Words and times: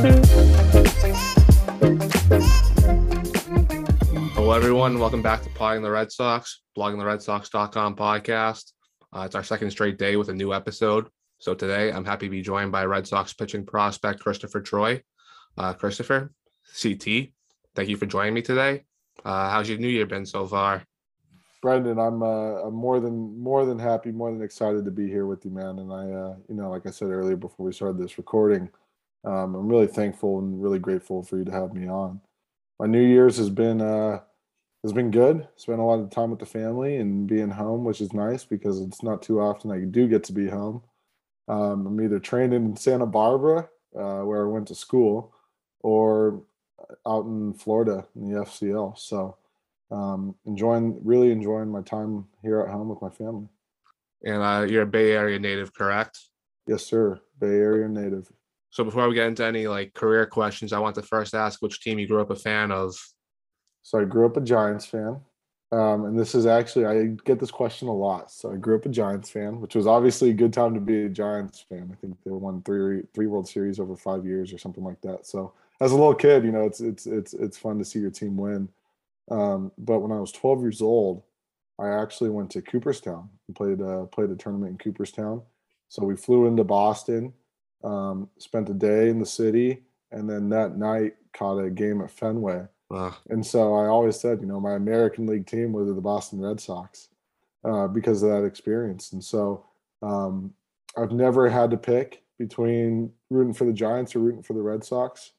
Hello, 0.00 0.12
everyone. 4.52 4.98
Welcome 4.98 5.20
back 5.20 5.42
to 5.42 5.50
Blogging 5.50 5.82
the 5.82 5.90
Red 5.90 6.10
Sox, 6.10 6.62
bloggingtheredsox.com 6.74 7.96
podcast. 7.96 8.72
Uh, 9.12 9.24
it's 9.26 9.34
our 9.34 9.44
second 9.44 9.70
straight 9.70 9.98
day 9.98 10.16
with 10.16 10.30
a 10.30 10.34
new 10.34 10.54
episode. 10.54 11.08
So 11.36 11.52
today 11.52 11.92
I'm 11.92 12.06
happy 12.06 12.28
to 12.28 12.30
be 12.30 12.40
joined 12.40 12.72
by 12.72 12.86
Red 12.86 13.06
Sox 13.06 13.34
pitching 13.34 13.66
prospect 13.66 14.20
Christopher 14.20 14.62
Troy. 14.62 15.02
Uh, 15.58 15.74
Christopher, 15.74 16.32
CT, 16.82 17.28
thank 17.74 17.90
you 17.90 17.98
for 17.98 18.06
joining 18.06 18.32
me 18.32 18.40
today. 18.40 18.84
Uh, 19.22 19.50
how's 19.50 19.68
your 19.68 19.76
new 19.76 19.88
year 19.88 20.06
been 20.06 20.24
so 20.24 20.46
far? 20.46 20.82
Brendan, 21.60 21.98
I'm 21.98 22.22
uh, 22.22 22.62
I'm 22.62 22.72
more 22.72 23.00
than 23.00 23.38
more 23.38 23.66
than 23.66 23.78
happy, 23.78 24.12
more 24.12 24.32
than 24.32 24.40
excited 24.40 24.86
to 24.86 24.90
be 24.90 25.08
here 25.08 25.26
with 25.26 25.44
you, 25.44 25.50
man. 25.50 25.78
And 25.78 25.92
I, 25.92 26.10
uh, 26.10 26.36
you 26.48 26.54
know, 26.54 26.70
like 26.70 26.86
I 26.86 26.90
said 26.90 27.10
earlier 27.10 27.36
before 27.36 27.66
we 27.66 27.72
started 27.74 27.98
this 27.98 28.16
recording, 28.16 28.70
um, 29.24 29.54
I'm 29.54 29.68
really 29.68 29.86
thankful 29.86 30.38
and 30.38 30.62
really 30.62 30.78
grateful 30.78 31.22
for 31.22 31.38
you 31.38 31.44
to 31.44 31.52
have 31.52 31.74
me 31.74 31.88
on. 31.88 32.20
My 32.78 32.86
New 32.86 33.04
Year's 33.06 33.36
has 33.36 33.50
been 33.50 33.80
uh, 33.80 34.20
has 34.82 34.92
been 34.92 35.10
good. 35.10 35.46
Spent 35.56 35.80
a 35.80 35.82
lot 35.82 36.00
of 36.00 36.10
time 36.10 36.30
with 36.30 36.40
the 36.40 36.46
family 36.46 36.96
and 36.96 37.26
being 37.26 37.50
home, 37.50 37.84
which 37.84 38.00
is 38.00 38.12
nice 38.12 38.44
because 38.44 38.80
it's 38.80 39.02
not 39.02 39.22
too 39.22 39.40
often 39.40 39.70
I 39.70 39.80
do 39.80 40.08
get 40.08 40.24
to 40.24 40.32
be 40.32 40.48
home. 40.48 40.82
Um, 41.48 41.86
I'm 41.86 42.00
either 42.00 42.18
trained 42.18 42.54
in 42.54 42.76
Santa 42.76 43.06
Barbara, 43.06 43.68
uh, 43.94 44.20
where 44.20 44.44
I 44.44 44.48
went 44.48 44.68
to 44.68 44.74
school, 44.74 45.34
or 45.80 46.42
out 47.06 47.24
in 47.26 47.52
Florida 47.54 48.06
in 48.16 48.32
the 48.32 48.40
FCL. 48.40 48.98
So 48.98 49.36
um, 49.90 50.34
enjoying, 50.46 50.98
really 51.04 51.32
enjoying 51.32 51.70
my 51.70 51.82
time 51.82 52.26
here 52.42 52.60
at 52.60 52.70
home 52.70 52.88
with 52.88 53.02
my 53.02 53.10
family. 53.10 53.48
And 54.24 54.42
uh, 54.42 54.66
you're 54.68 54.82
a 54.82 54.86
Bay 54.86 55.12
Area 55.12 55.38
native, 55.38 55.74
correct? 55.74 56.20
Yes, 56.66 56.84
sir. 56.84 57.20
Bay 57.38 57.48
Area 57.48 57.88
native. 57.88 58.30
So 58.70 58.84
before 58.84 59.08
we 59.08 59.14
get 59.14 59.26
into 59.26 59.44
any 59.44 59.66
like 59.66 59.94
career 59.94 60.26
questions, 60.26 60.72
I 60.72 60.78
want 60.78 60.94
to 60.94 61.02
first 61.02 61.34
ask 61.34 61.60
which 61.60 61.80
team 61.80 61.98
you 61.98 62.06
grew 62.06 62.20
up 62.20 62.30
a 62.30 62.36
fan 62.36 62.70
of. 62.70 62.96
So 63.82 64.00
I 64.00 64.04
grew 64.04 64.26
up 64.26 64.36
a 64.36 64.40
Giants 64.40 64.86
fan. 64.86 65.20
Um, 65.72 66.04
and 66.04 66.18
this 66.18 66.34
is 66.34 66.46
actually 66.46 66.86
I 66.86 67.06
get 67.24 67.38
this 67.38 67.50
question 67.50 67.88
a 67.88 67.94
lot. 67.94 68.30
So 68.30 68.52
I 68.52 68.56
grew 68.56 68.76
up 68.76 68.86
a 68.86 68.88
Giants 68.88 69.30
fan, 69.30 69.60
which 69.60 69.76
was 69.76 69.86
obviously 69.86 70.30
a 70.30 70.34
good 70.34 70.52
time 70.52 70.74
to 70.74 70.80
be 70.80 71.04
a 71.04 71.08
Giants 71.08 71.64
fan. 71.68 71.90
I 71.92 71.96
think 71.96 72.16
they 72.24 72.30
won 72.30 72.62
three 72.62 73.02
three 73.14 73.26
World 73.26 73.48
Series 73.48 73.78
over 73.78 73.96
five 73.96 74.24
years 74.24 74.52
or 74.52 74.58
something 74.58 74.84
like 74.84 75.00
that. 75.02 75.26
So 75.26 75.52
as 75.80 75.92
a 75.92 75.96
little 75.96 76.14
kid, 76.14 76.44
you 76.44 76.52
know, 76.52 76.64
it's 76.64 76.80
it's 76.80 77.06
it's 77.06 77.34
it's 77.34 77.56
fun 77.56 77.78
to 77.78 77.84
see 77.84 78.00
your 78.00 78.10
team 78.10 78.36
win. 78.36 78.68
Um, 79.30 79.70
but 79.78 80.00
when 80.00 80.10
I 80.10 80.20
was 80.20 80.32
12 80.32 80.60
years 80.60 80.82
old, 80.82 81.22
I 81.78 81.88
actually 81.88 82.30
went 82.30 82.50
to 82.50 82.62
Cooperstown 82.62 83.28
and 83.46 83.56
played 83.56 83.80
uh, 83.80 84.06
played 84.06 84.30
a 84.30 84.36
tournament 84.36 84.72
in 84.72 84.78
Cooperstown. 84.78 85.42
So 85.88 86.04
we 86.04 86.16
flew 86.16 86.46
into 86.46 86.64
Boston, 86.64 87.32
um, 87.84 88.28
spent 88.38 88.68
a 88.68 88.74
day 88.74 89.08
in 89.08 89.18
the 89.18 89.26
city, 89.26 89.82
and 90.12 90.28
then 90.28 90.48
that 90.50 90.76
night 90.76 91.14
caught 91.32 91.58
a 91.58 91.70
game 91.70 92.00
at 92.00 92.10
Fenway. 92.10 92.66
Wow. 92.88 93.14
And 93.28 93.44
so 93.46 93.74
I 93.74 93.86
always 93.86 94.18
said, 94.18 94.40
you 94.40 94.46
know, 94.46 94.60
my 94.60 94.74
American 94.74 95.26
League 95.26 95.46
team 95.46 95.72
was 95.72 95.86
the 95.86 96.00
Boston 96.00 96.40
Red 96.40 96.60
Sox 96.60 97.08
uh, 97.64 97.86
because 97.86 98.22
of 98.22 98.30
that 98.30 98.44
experience. 98.44 99.12
And 99.12 99.22
so 99.22 99.64
um, 100.02 100.52
I've 100.96 101.12
never 101.12 101.48
had 101.48 101.70
to 101.70 101.76
pick 101.76 102.22
between 102.38 103.12
rooting 103.30 103.54
for 103.54 103.64
the 103.64 103.72
Giants 103.72 104.16
or 104.16 104.20
rooting 104.20 104.42
for 104.42 104.54
the 104.54 104.62
Red 104.62 104.82
Sox 104.82 105.32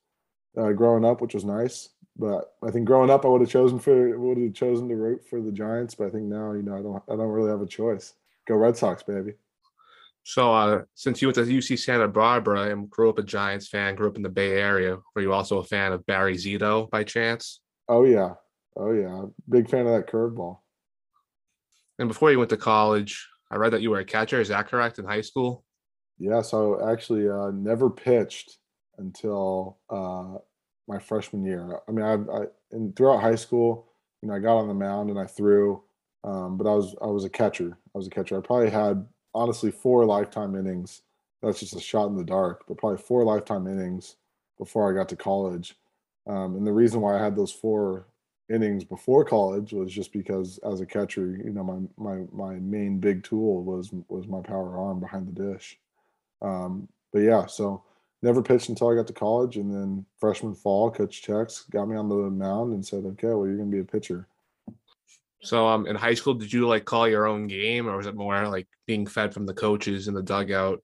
uh, 0.57 0.71
growing 0.71 1.03
up, 1.03 1.21
which 1.21 1.33
was 1.33 1.43
nice. 1.43 1.89
But 2.17 2.53
I 2.63 2.71
think 2.71 2.85
growing 2.85 3.09
up, 3.09 3.25
I 3.25 3.29
would 3.29 3.41
have 3.41 3.49
chosen 3.49 3.79
for 3.79 4.17
would 4.17 4.37
have 4.37 4.53
chosen 4.53 4.87
to 4.89 4.95
root 4.95 5.25
for 5.27 5.41
the 5.41 5.51
Giants. 5.51 5.95
But 5.95 6.07
I 6.07 6.09
think 6.11 6.25
now, 6.25 6.51
you 6.53 6.61
know, 6.61 6.77
I 6.77 6.81
don't 6.81 7.03
I 7.07 7.15
don't 7.15 7.31
really 7.31 7.49
have 7.49 7.61
a 7.61 7.65
choice. 7.65 8.13
Go 8.47 8.55
Red 8.55 8.77
Sox, 8.77 9.01
baby. 9.01 9.33
So, 10.23 10.53
uh, 10.53 10.81
since 10.93 11.21
you 11.21 11.27
went 11.27 11.35
to 11.35 11.41
UC 11.41 11.79
Santa 11.79 12.07
Barbara 12.07 12.69
and 12.69 12.89
grew 12.89 13.09
up 13.09 13.17
a 13.17 13.23
Giants 13.23 13.67
fan, 13.67 13.95
grew 13.95 14.07
up 14.07 14.17
in 14.17 14.21
the 14.21 14.29
Bay 14.29 14.51
Area, 14.51 14.97
were 15.15 15.21
you 15.21 15.33
also 15.33 15.57
a 15.57 15.63
fan 15.63 15.91
of 15.91 16.05
Barry 16.05 16.35
Zito 16.35 16.89
by 16.89 17.03
chance? 17.03 17.59
Oh 17.89 18.05
yeah, 18.05 18.33
oh 18.77 18.91
yeah, 18.91 19.23
big 19.49 19.69
fan 19.69 19.87
of 19.87 19.93
that 19.93 20.07
curveball. 20.07 20.59
And 21.97 22.07
before 22.07 22.31
you 22.31 22.37
went 22.37 22.49
to 22.51 22.57
college, 22.57 23.27
I 23.49 23.57
read 23.57 23.73
that 23.73 23.81
you 23.81 23.89
were 23.89 23.99
a 23.99 24.05
catcher. 24.05 24.39
Is 24.39 24.47
that 24.49 24.67
correct? 24.67 24.99
In 24.99 25.05
high 25.05 25.21
school? 25.21 25.65
Yeah, 26.17 26.41
so 26.41 26.87
actually, 26.87 27.27
uh, 27.27 27.51
never 27.51 27.89
pitched 27.89 28.57
until 28.99 29.79
uh, 29.89 30.37
my 30.87 30.99
freshman 30.99 31.43
year. 31.43 31.79
I 31.87 31.91
mean, 31.91 32.05
I, 32.05 32.13
I 32.13 32.45
and 32.71 32.95
throughout 32.95 33.21
high 33.21 33.35
school, 33.35 33.91
you 34.21 34.29
know, 34.29 34.35
I 34.35 34.39
got 34.39 34.57
on 34.57 34.67
the 34.67 34.73
mound 34.73 35.09
and 35.09 35.19
I 35.19 35.25
threw, 35.25 35.83
um, 36.23 36.57
but 36.57 36.67
I 36.67 36.75
was 36.75 36.95
I 37.01 37.07
was 37.07 37.25
a 37.25 37.29
catcher. 37.29 37.77
I 37.93 37.97
was 37.97 38.07
a 38.07 38.11
catcher. 38.11 38.37
I 38.37 38.41
probably 38.41 38.69
had 38.69 39.05
honestly 39.33 39.71
four 39.71 40.05
lifetime 40.05 40.55
innings. 40.55 41.01
That's 41.41 41.59
just 41.59 41.75
a 41.75 41.81
shot 41.81 42.07
in 42.07 42.15
the 42.15 42.23
dark, 42.23 42.63
but 42.67 42.77
probably 42.77 43.01
four 43.01 43.23
lifetime 43.23 43.67
innings 43.67 44.15
before 44.57 44.89
I 44.89 44.95
got 44.95 45.09
to 45.09 45.15
college. 45.15 45.75
Um, 46.27 46.55
and 46.55 46.67
the 46.67 46.73
reason 46.73 47.01
why 47.01 47.17
I 47.17 47.23
had 47.23 47.35
those 47.35 47.51
four 47.51 48.05
innings 48.49 48.83
before 48.83 49.25
college 49.25 49.73
was 49.73 49.91
just 49.91 50.13
because 50.13 50.59
as 50.59 50.81
a 50.81 50.85
catcher, 50.85 51.39
you 51.43 51.51
know, 51.51 51.63
my 51.63 51.79
my 51.97 52.25
my 52.31 52.55
main 52.59 52.99
big 52.99 53.23
tool 53.23 53.63
was 53.63 53.91
was 54.07 54.27
my 54.27 54.41
power 54.41 54.77
arm 54.77 54.99
behind 54.99 55.27
the 55.27 55.53
dish. 55.53 55.79
Um, 56.41 56.87
but 57.11 57.19
yeah, 57.19 57.45
so 57.47 57.83
never 58.21 58.43
pitched 58.43 58.69
until 58.69 58.89
I 58.89 58.95
got 58.95 59.07
to 59.07 59.13
college, 59.13 59.57
and 59.57 59.73
then 59.73 60.05
freshman 60.19 60.53
fall, 60.53 60.91
Coach 60.91 61.23
Chex 61.25 61.69
got 61.71 61.87
me 61.87 61.95
on 61.95 62.09
the 62.09 62.15
mound 62.15 62.73
and 62.73 62.85
said, 62.85 63.05
"Okay, 63.05 63.27
well, 63.27 63.47
you're 63.47 63.57
going 63.57 63.71
to 63.71 63.75
be 63.75 63.81
a 63.81 63.85
pitcher." 63.85 64.27
So, 65.43 65.67
um, 65.67 65.87
in 65.87 65.95
high 65.95 66.13
school, 66.13 66.35
did 66.35 66.53
you 66.53 66.67
like 66.67 66.85
call 66.85 67.07
your 67.07 67.25
own 67.25 67.47
game, 67.47 67.87
or 67.87 67.97
was 67.97 68.05
it 68.05 68.15
more 68.15 68.47
like 68.47 68.67
being 68.85 69.07
fed 69.07 69.33
from 69.33 69.45
the 69.45 69.53
coaches 69.53 70.07
in 70.07 70.13
the 70.13 70.21
dugout? 70.21 70.81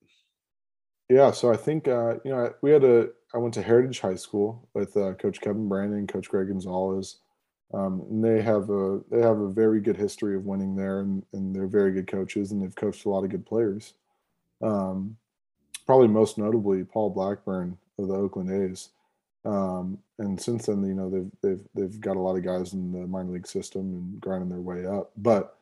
Yeah, 1.09 1.31
so 1.31 1.51
I 1.51 1.57
think 1.57 1.87
uh, 1.87 2.15
you 2.25 2.31
know 2.31 2.53
we 2.61 2.71
had 2.71 2.83
a. 2.83 3.09
I 3.33 3.37
went 3.37 3.53
to 3.55 3.61
Heritage 3.61 3.99
High 3.99 4.15
School 4.15 4.67
with 4.73 4.95
uh, 4.97 5.13
Coach 5.13 5.41
Kevin 5.41 5.67
Brandon, 5.67 6.07
Coach 6.07 6.29
Greg 6.29 6.47
Gonzalez, 6.47 7.17
um, 7.73 8.05
and 8.09 8.23
they 8.23 8.41
have 8.41 8.69
a 8.69 9.01
they 9.11 9.21
have 9.21 9.39
a 9.39 9.49
very 9.49 9.79
good 9.79 9.97
history 9.97 10.35
of 10.35 10.45
winning 10.45 10.75
there, 10.75 11.01
and, 11.01 11.23
and 11.33 11.55
they're 11.55 11.67
very 11.67 11.91
good 11.91 12.07
coaches, 12.07 12.51
and 12.51 12.61
they've 12.61 12.75
coached 12.75 13.05
a 13.05 13.09
lot 13.09 13.23
of 13.23 13.29
good 13.29 13.45
players. 13.45 13.93
Um, 14.61 15.17
probably 15.85 16.07
most 16.07 16.37
notably 16.37 16.83
Paul 16.83 17.09
Blackburn 17.09 17.77
of 17.99 18.07
the 18.07 18.15
Oakland 18.15 18.51
A's. 18.51 18.89
Um, 19.47 19.97
and 20.19 20.39
since 20.39 20.65
then, 20.65 20.83
you 20.85 20.93
know, 20.93 21.09
they've 21.09 21.31
they've 21.41 21.67
they've 21.73 22.01
got 22.01 22.17
a 22.17 22.19
lot 22.19 22.35
of 22.35 22.43
guys 22.43 22.73
in 22.73 22.91
the 22.91 23.07
minor 23.07 23.31
league 23.31 23.47
system 23.47 23.81
and 23.81 24.21
grinding 24.21 24.49
their 24.49 24.59
way 24.59 24.85
up. 24.85 25.11
But 25.17 25.57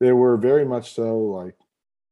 they 0.00 0.12
were 0.12 0.36
very 0.36 0.64
much 0.64 0.92
so 0.94 1.18
like, 1.18 1.54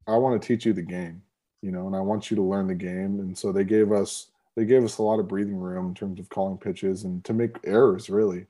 I 0.06 0.16
want 0.16 0.40
to 0.40 0.46
teach 0.46 0.64
you 0.64 0.72
the 0.72 0.82
game, 0.82 1.22
you 1.62 1.72
know, 1.72 1.86
and 1.86 1.96
I 1.96 2.00
want 2.00 2.30
you 2.30 2.36
to 2.36 2.42
learn 2.42 2.68
the 2.68 2.74
game. 2.74 3.18
And 3.18 3.36
so 3.36 3.50
they 3.50 3.64
gave 3.64 3.90
us 3.90 4.28
they 4.54 4.64
gave 4.64 4.84
us 4.84 4.98
a 4.98 5.02
lot 5.02 5.18
of 5.18 5.28
breathing 5.28 5.58
room 5.58 5.88
in 5.88 5.94
terms 5.94 6.20
of 6.20 6.28
calling 6.28 6.58
pitches 6.58 7.04
and 7.04 7.24
to 7.24 7.34
make 7.34 7.56
errors 7.64 8.08
really, 8.08 8.46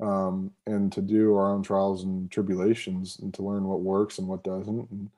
um, 0.00 0.52
and 0.66 0.92
to 0.92 1.00
do 1.00 1.34
our 1.34 1.50
own 1.52 1.62
trials 1.62 2.04
and 2.04 2.30
tribulations 2.30 3.18
and 3.20 3.32
to 3.34 3.42
learn 3.42 3.64
what 3.64 3.80
works 3.80 4.18
and 4.18 4.28
what 4.28 4.44
doesn't. 4.44 4.90
And 4.90 5.10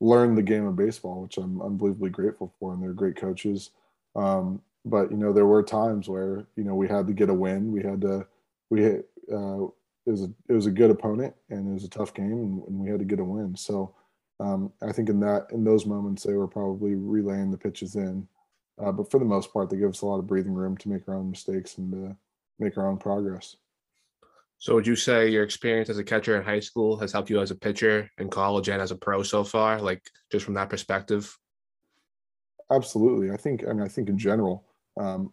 learn 0.00 0.34
the 0.34 0.42
game 0.42 0.66
of 0.66 0.74
baseball, 0.76 1.22
which 1.22 1.38
I'm 1.38 1.62
unbelievably 1.62 2.10
grateful 2.10 2.52
for, 2.58 2.72
and 2.72 2.82
they're 2.82 2.92
great 2.92 3.16
coaches. 3.16 3.70
Um, 4.16 4.60
but 4.84 5.10
you 5.10 5.16
know, 5.16 5.32
there 5.32 5.46
were 5.46 5.62
times 5.62 6.08
where 6.08 6.46
you 6.56 6.64
know 6.64 6.74
we 6.74 6.88
had 6.88 7.06
to 7.06 7.12
get 7.12 7.30
a 7.30 7.34
win. 7.34 7.72
We 7.72 7.82
had 7.82 8.00
to 8.02 8.26
we 8.70 8.82
had, 8.82 9.04
uh, 9.32 9.64
it 10.06 10.10
was 10.10 10.22
a 10.22 10.30
it 10.48 10.52
was 10.52 10.66
a 10.66 10.70
good 10.70 10.90
opponent 10.90 11.34
and 11.50 11.68
it 11.68 11.72
was 11.72 11.84
a 11.84 11.90
tough 11.90 12.14
game, 12.14 12.32
and, 12.32 12.62
and 12.66 12.78
we 12.78 12.90
had 12.90 12.98
to 12.98 13.04
get 13.04 13.20
a 13.20 13.24
win. 13.24 13.56
So 13.56 13.94
um, 14.40 14.72
I 14.82 14.92
think 14.92 15.08
in 15.08 15.20
that 15.20 15.46
in 15.52 15.64
those 15.64 15.86
moments 15.86 16.22
they 16.22 16.34
were 16.34 16.48
probably 16.48 16.94
relaying 16.94 17.50
the 17.50 17.58
pitches 17.58 17.94
in. 17.96 18.26
Uh, 18.82 18.90
but 18.90 19.10
for 19.10 19.18
the 19.18 19.24
most 19.24 19.52
part, 19.52 19.68
they 19.68 19.76
give 19.76 19.90
us 19.90 20.00
a 20.00 20.06
lot 20.06 20.18
of 20.18 20.26
breathing 20.26 20.54
room 20.54 20.76
to 20.78 20.88
make 20.88 21.06
our 21.06 21.14
own 21.14 21.30
mistakes 21.30 21.78
and 21.78 21.92
to 21.92 22.16
make 22.58 22.76
our 22.78 22.88
own 22.88 22.96
progress. 22.96 23.56
So 24.58 24.74
would 24.74 24.86
you 24.86 24.96
say 24.96 25.28
your 25.28 25.42
experience 25.42 25.90
as 25.90 25.98
a 25.98 26.04
catcher 26.04 26.36
in 26.36 26.44
high 26.44 26.60
school 26.60 26.96
has 26.98 27.12
helped 27.12 27.30
you 27.30 27.40
as 27.40 27.50
a 27.50 27.56
pitcher 27.56 28.08
in 28.18 28.28
college 28.28 28.68
and 28.68 28.80
as 28.80 28.92
a 28.92 28.96
pro 28.96 29.22
so 29.22 29.44
far, 29.44 29.80
like 29.80 30.02
just 30.30 30.44
from 30.44 30.54
that 30.54 30.70
perspective? 30.70 31.36
Absolutely. 32.70 33.30
I 33.30 33.36
think 33.36 33.64
I 33.68 33.72
mean 33.72 33.82
I 33.82 33.88
think 33.88 34.08
in 34.08 34.16
general, 34.16 34.64
um, 34.98 35.32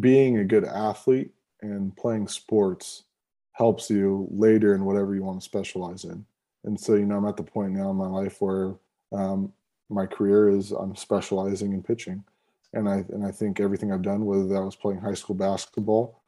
being 0.00 0.38
a 0.38 0.44
good 0.44 0.64
athlete 0.64 1.32
and 1.60 1.96
playing 1.96 2.28
sports 2.28 3.04
helps 3.52 3.90
you 3.90 4.26
later 4.30 4.74
in 4.74 4.84
whatever 4.84 5.14
you 5.14 5.22
want 5.22 5.40
to 5.40 5.44
specialize 5.44 6.04
in. 6.04 6.24
And 6.64 6.78
so, 6.78 6.94
you 6.94 7.06
know, 7.06 7.16
I'm 7.16 7.26
at 7.26 7.36
the 7.36 7.42
point 7.42 7.72
now 7.72 7.90
in 7.90 7.96
my 7.96 8.06
life 8.06 8.40
where 8.40 8.74
um, 9.12 9.52
my 9.90 10.06
career 10.06 10.48
is 10.48 10.70
I'm 10.70 10.96
specializing 10.96 11.72
in 11.72 11.82
pitching. 11.82 12.24
And 12.74 12.88
I 12.88 13.04
and 13.10 13.24
I 13.26 13.30
think 13.30 13.60
everything 13.60 13.92
I've 13.92 14.02
done, 14.02 14.24
whether 14.24 14.46
that 14.46 14.62
was 14.62 14.76
playing 14.76 15.00
high 15.00 15.14
school 15.14 15.36
basketball 15.36 16.22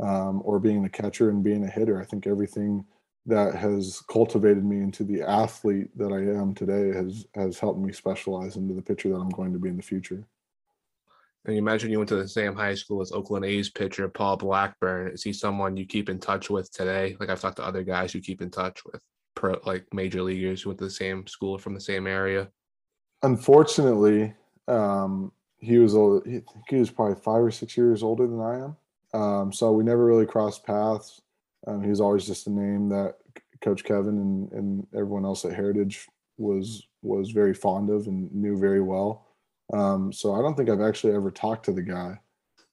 um, 0.00 0.42
or 0.44 0.58
being 0.58 0.84
a 0.84 0.88
catcher 0.88 1.30
and 1.30 1.44
being 1.44 1.64
a 1.64 1.70
hitter. 1.70 2.00
I 2.00 2.04
think 2.04 2.26
everything 2.26 2.84
that 3.26 3.54
has 3.54 4.02
cultivated 4.10 4.64
me 4.64 4.78
into 4.78 5.04
the 5.04 5.22
athlete 5.22 5.96
that 5.96 6.12
I 6.12 6.18
am 6.38 6.54
today 6.54 6.88
has 6.88 7.26
has 7.34 7.58
helped 7.58 7.78
me 7.78 7.92
specialize 7.92 8.56
into 8.56 8.74
the 8.74 8.82
pitcher 8.82 9.10
that 9.10 9.16
I'm 9.16 9.30
going 9.30 9.52
to 9.52 9.58
be 9.58 9.68
in 9.68 9.76
the 9.76 9.82
future. 9.82 10.24
And 11.44 11.54
you 11.54 11.62
mentioned 11.62 11.92
you 11.92 11.98
went 11.98 12.08
to 12.08 12.16
the 12.16 12.28
same 12.28 12.54
high 12.54 12.74
school 12.74 13.02
as 13.02 13.12
Oakland 13.12 13.44
A's 13.44 13.68
pitcher 13.68 14.08
Paul 14.08 14.36
Blackburn. 14.36 15.08
Is 15.08 15.22
he 15.22 15.32
someone 15.32 15.76
you 15.76 15.84
keep 15.84 16.08
in 16.08 16.18
touch 16.18 16.48
with 16.48 16.72
today? 16.72 17.16
Like 17.20 17.28
I've 17.28 17.40
talked 17.40 17.56
to 17.56 17.64
other 17.64 17.82
guys 17.82 18.14
you 18.14 18.22
keep 18.22 18.40
in 18.40 18.50
touch 18.50 18.82
with, 18.84 19.02
like 19.66 19.84
major 19.92 20.22
leaguers 20.22 20.62
who 20.62 20.70
went 20.70 20.78
to 20.78 20.84
the 20.84 20.90
same 20.90 21.26
school 21.26 21.58
from 21.58 21.74
the 21.74 21.80
same 21.80 22.06
area. 22.06 22.48
Unfortunately, 23.22 24.32
um, 24.68 25.32
he 25.58 25.78
was 25.78 25.94
old. 25.94 26.26
He, 26.26 26.40
he 26.68 26.76
was 26.76 26.90
probably 26.90 27.16
five 27.16 27.42
or 27.42 27.50
six 27.50 27.76
years 27.76 28.02
older 28.02 28.26
than 28.26 28.40
I 28.40 28.64
am. 28.64 28.76
Um, 29.20 29.52
so 29.52 29.72
we 29.72 29.84
never 29.84 30.04
really 30.04 30.26
crossed 30.26 30.64
paths. 30.64 31.20
Um, 31.66 31.82
he 31.82 31.90
was 31.90 32.00
always 32.00 32.26
just 32.26 32.46
a 32.46 32.50
name 32.50 32.88
that 32.90 33.16
Coach 33.60 33.84
Kevin 33.84 34.18
and, 34.18 34.52
and 34.52 34.86
everyone 34.94 35.24
else 35.24 35.44
at 35.44 35.54
Heritage 35.54 36.06
was 36.36 36.86
was 37.02 37.30
very 37.30 37.54
fond 37.54 37.90
of 37.90 38.06
and 38.06 38.32
knew 38.34 38.58
very 38.58 38.80
well. 38.80 39.23
Um, 39.72 40.12
so 40.12 40.34
I 40.34 40.42
don't 40.42 40.56
think 40.56 40.68
I've 40.68 40.80
actually 40.80 41.14
ever 41.14 41.30
talked 41.30 41.64
to 41.66 41.72
the 41.72 41.82
guy. 41.82 42.20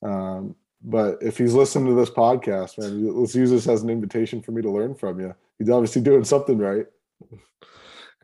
Um, 0.03 0.55
but 0.83 1.17
if 1.21 1.37
he's 1.37 1.53
listening 1.53 1.87
to 1.87 1.93
this 1.93 2.09
podcast, 2.09 2.77
man, 2.79 3.15
let's 3.15 3.35
use 3.35 3.51
this 3.51 3.67
as 3.67 3.83
an 3.83 3.89
invitation 3.89 4.41
for 4.41 4.51
me 4.51 4.61
to 4.61 4.69
learn 4.71 4.95
from 4.95 5.19
you. 5.19 5.35
He's 5.59 5.69
obviously 5.69 6.01
doing 6.01 6.23
something 6.23 6.57
right. 6.57 6.85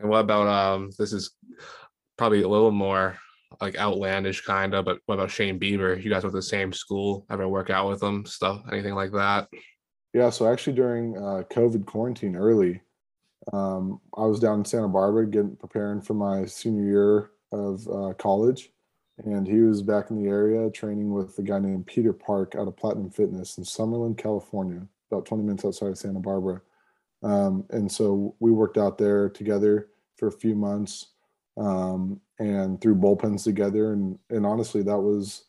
And 0.00 0.08
what 0.08 0.20
about 0.20 0.46
um? 0.46 0.90
This 0.98 1.12
is 1.12 1.30
probably 2.16 2.42
a 2.42 2.48
little 2.48 2.70
more 2.70 3.16
like 3.60 3.76
outlandish 3.78 4.44
kind 4.44 4.74
of, 4.74 4.84
but 4.84 4.98
what 5.06 5.14
about 5.14 5.30
Shane 5.30 5.58
Bieber? 5.58 6.02
You 6.02 6.10
guys 6.10 6.22
went 6.22 6.32
to 6.32 6.38
the 6.38 6.42
same 6.42 6.72
school, 6.72 7.26
ever 7.30 7.48
work 7.48 7.70
out 7.70 7.88
with 7.88 8.02
him, 8.02 8.26
stuff, 8.26 8.62
anything 8.70 8.94
like 8.94 9.12
that? 9.12 9.48
Yeah, 10.12 10.30
so 10.30 10.50
actually 10.50 10.74
during 10.74 11.16
uh, 11.16 11.42
COVID 11.50 11.86
quarantine 11.86 12.36
early, 12.36 12.82
um, 13.52 14.00
I 14.16 14.24
was 14.26 14.40
down 14.40 14.60
in 14.60 14.64
Santa 14.64 14.88
Barbara 14.88 15.26
getting 15.26 15.56
preparing 15.56 16.02
for 16.02 16.14
my 16.14 16.44
senior 16.44 16.84
year 16.84 17.30
of 17.52 17.88
uh, 17.88 18.12
college, 18.14 18.70
and 19.24 19.46
he 19.46 19.60
was 19.60 19.82
back 19.82 20.10
in 20.10 20.22
the 20.22 20.28
area 20.28 20.70
training 20.70 21.12
with 21.12 21.38
a 21.38 21.42
guy 21.42 21.58
named 21.58 21.86
Peter 21.86 22.12
Park 22.12 22.54
out 22.56 22.68
of 22.68 22.76
Platinum 22.76 23.10
Fitness 23.10 23.58
in 23.58 23.64
Summerland, 23.64 24.16
California, 24.16 24.86
about 25.10 25.26
20 25.26 25.42
minutes 25.42 25.64
outside 25.64 25.88
of 25.88 25.98
Santa 25.98 26.20
Barbara. 26.20 26.60
Um, 27.22 27.64
and 27.70 27.90
so 27.90 28.34
we 28.38 28.52
worked 28.52 28.78
out 28.78 28.96
there 28.96 29.28
together 29.28 29.88
for 30.16 30.28
a 30.28 30.32
few 30.32 30.54
months 30.54 31.06
um, 31.56 32.20
and 32.38 32.80
threw 32.80 32.94
bullpens 32.94 33.42
together. 33.42 33.92
And, 33.92 34.18
and 34.30 34.46
honestly, 34.46 34.82
that 34.82 34.98
was 34.98 35.44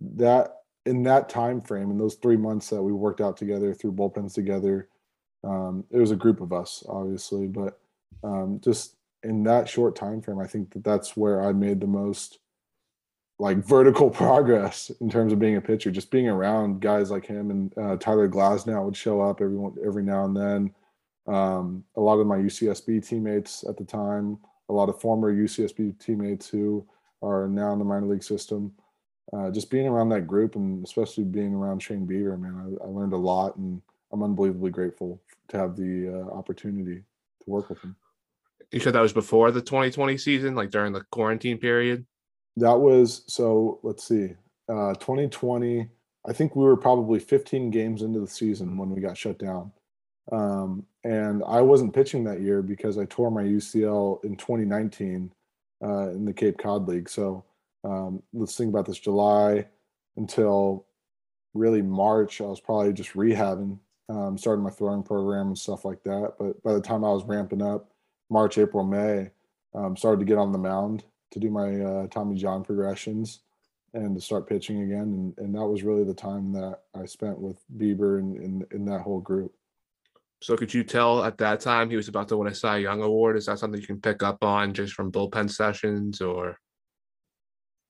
that 0.00 0.58
in 0.86 1.02
that 1.02 1.28
time 1.28 1.60
frame, 1.60 1.90
in 1.90 1.98
those 1.98 2.14
three 2.14 2.36
months 2.36 2.70
that 2.70 2.82
we 2.82 2.92
worked 2.92 3.20
out 3.20 3.36
together, 3.36 3.74
threw 3.74 3.92
bullpens 3.92 4.32
together. 4.32 4.88
Um, 5.44 5.84
it 5.90 5.98
was 5.98 6.12
a 6.12 6.16
group 6.16 6.40
of 6.40 6.52
us, 6.52 6.84
obviously, 6.88 7.46
but 7.46 7.80
um, 8.22 8.60
just 8.62 8.96
in 9.22 9.42
that 9.44 9.68
short 9.68 9.96
time 9.96 10.20
frame, 10.20 10.38
I 10.38 10.46
think 10.46 10.72
that 10.72 10.84
that's 10.84 11.16
where 11.16 11.42
I 11.42 11.52
made 11.52 11.80
the 11.80 11.86
most 11.86 12.38
like 13.38 13.58
vertical 13.58 14.10
progress 14.24 14.90
in 15.00 15.10
terms 15.10 15.32
of 15.32 15.38
being 15.38 15.56
a 15.56 15.60
pitcher. 15.60 15.90
Just 15.90 16.10
being 16.10 16.28
around 16.28 16.80
guys 16.80 17.10
like 17.10 17.26
him 17.26 17.50
and 17.50 17.78
uh, 17.78 17.96
Tyler 17.96 18.28
Glasnow 18.28 18.84
would 18.84 18.96
show 18.96 19.20
up 19.20 19.40
every 19.40 19.58
every 19.84 20.02
now 20.02 20.24
and 20.24 20.36
then. 20.36 20.74
Um, 21.26 21.84
a 21.96 22.00
lot 22.00 22.18
of 22.18 22.26
my 22.26 22.38
UCSB 22.38 23.06
teammates 23.06 23.62
at 23.68 23.76
the 23.76 23.84
time, 23.84 24.38
a 24.70 24.72
lot 24.72 24.88
of 24.88 25.00
former 25.00 25.34
UCSB 25.34 25.98
teammates 25.98 26.48
who 26.48 26.86
are 27.22 27.46
now 27.48 27.72
in 27.72 27.78
the 27.78 27.84
minor 27.84 28.06
league 28.06 28.22
system. 28.22 28.72
Uh, 29.30 29.50
just 29.50 29.68
being 29.68 29.86
around 29.86 30.08
that 30.08 30.26
group 30.26 30.56
and 30.56 30.82
especially 30.82 31.24
being 31.24 31.52
around 31.52 31.82
Shane 31.82 32.06
Bieber, 32.06 32.40
man, 32.40 32.78
I, 32.80 32.84
I 32.84 32.86
learned 32.86 33.12
a 33.12 33.18
lot 33.18 33.56
and 33.56 33.82
I'm 34.10 34.22
unbelievably 34.22 34.70
grateful 34.70 35.20
to 35.48 35.58
have 35.58 35.76
the 35.76 36.08
uh, 36.08 36.34
opportunity 36.34 37.02
to 37.44 37.50
work 37.50 37.68
with 37.68 37.82
him. 37.82 37.94
You 38.72 38.80
said 38.80 38.92
that 38.94 39.00
was 39.00 39.12
before 39.12 39.50
the 39.50 39.62
2020 39.62 40.18
season, 40.18 40.54
like 40.54 40.70
during 40.70 40.92
the 40.92 41.02
quarantine 41.10 41.58
period? 41.58 42.06
That 42.56 42.78
was 42.78 43.22
so. 43.26 43.78
Let's 43.82 44.04
see, 44.04 44.34
uh, 44.68 44.94
2020. 44.94 45.88
I 46.26 46.32
think 46.32 46.54
we 46.54 46.64
were 46.64 46.76
probably 46.76 47.18
15 47.18 47.70
games 47.70 48.02
into 48.02 48.20
the 48.20 48.26
season 48.26 48.76
when 48.76 48.90
we 48.90 49.00
got 49.00 49.16
shut 49.16 49.38
down, 49.38 49.72
um, 50.32 50.84
and 51.04 51.42
I 51.46 51.62
wasn't 51.62 51.94
pitching 51.94 52.24
that 52.24 52.40
year 52.40 52.60
because 52.60 52.98
I 52.98 53.06
tore 53.06 53.30
my 53.30 53.42
UCL 53.42 54.24
in 54.24 54.36
2019 54.36 55.32
uh, 55.82 56.10
in 56.10 56.24
the 56.24 56.32
Cape 56.32 56.58
Cod 56.58 56.86
League. 56.88 57.08
So 57.08 57.44
um, 57.84 58.22
let's 58.34 58.56
think 58.56 58.68
about 58.70 58.84
this: 58.86 58.98
July 58.98 59.66
until 60.18 60.84
really 61.54 61.80
March, 61.80 62.40
I 62.40 62.44
was 62.44 62.60
probably 62.60 62.92
just 62.92 63.14
rehabbing, 63.14 63.78
um, 64.10 64.36
starting 64.36 64.64
my 64.64 64.70
throwing 64.70 65.02
program 65.02 65.46
and 65.46 65.58
stuff 65.58 65.84
like 65.84 66.02
that. 66.02 66.34
But 66.38 66.62
by 66.62 66.74
the 66.74 66.82
time 66.82 67.04
I 67.04 67.12
was 67.12 67.24
ramping 67.24 67.62
up, 67.62 67.90
March, 68.30 68.58
April, 68.58 68.84
May, 68.84 69.30
um, 69.74 69.96
started 69.96 70.20
to 70.20 70.26
get 70.26 70.38
on 70.38 70.52
the 70.52 70.58
mound 70.58 71.04
to 71.30 71.38
do 71.38 71.50
my 71.50 71.80
uh, 71.80 72.06
Tommy 72.08 72.36
John 72.36 72.64
progressions 72.64 73.40
and 73.94 74.14
to 74.14 74.20
start 74.20 74.48
pitching 74.48 74.82
again. 74.82 75.34
And, 75.38 75.38
and 75.38 75.54
that 75.54 75.66
was 75.66 75.82
really 75.82 76.04
the 76.04 76.14
time 76.14 76.52
that 76.52 76.80
I 76.94 77.06
spent 77.06 77.38
with 77.38 77.56
Bieber 77.76 78.18
and 78.18 78.36
in, 78.36 78.66
in 78.70 78.84
that 78.86 79.00
whole 79.00 79.20
group. 79.20 79.52
So 80.40 80.56
could 80.56 80.72
you 80.72 80.84
tell 80.84 81.24
at 81.24 81.38
that 81.38 81.60
time 81.60 81.90
he 81.90 81.96
was 81.96 82.08
about 82.08 82.28
to 82.28 82.36
win 82.36 82.48
a 82.48 82.54
Cy 82.54 82.78
Young 82.78 83.02
award? 83.02 83.36
Is 83.36 83.46
that 83.46 83.58
something 83.58 83.80
you 83.80 83.86
can 83.86 84.00
pick 84.00 84.22
up 84.22 84.44
on 84.44 84.72
just 84.72 84.92
from 84.92 85.10
bullpen 85.10 85.50
sessions 85.50 86.20
or? 86.20 86.58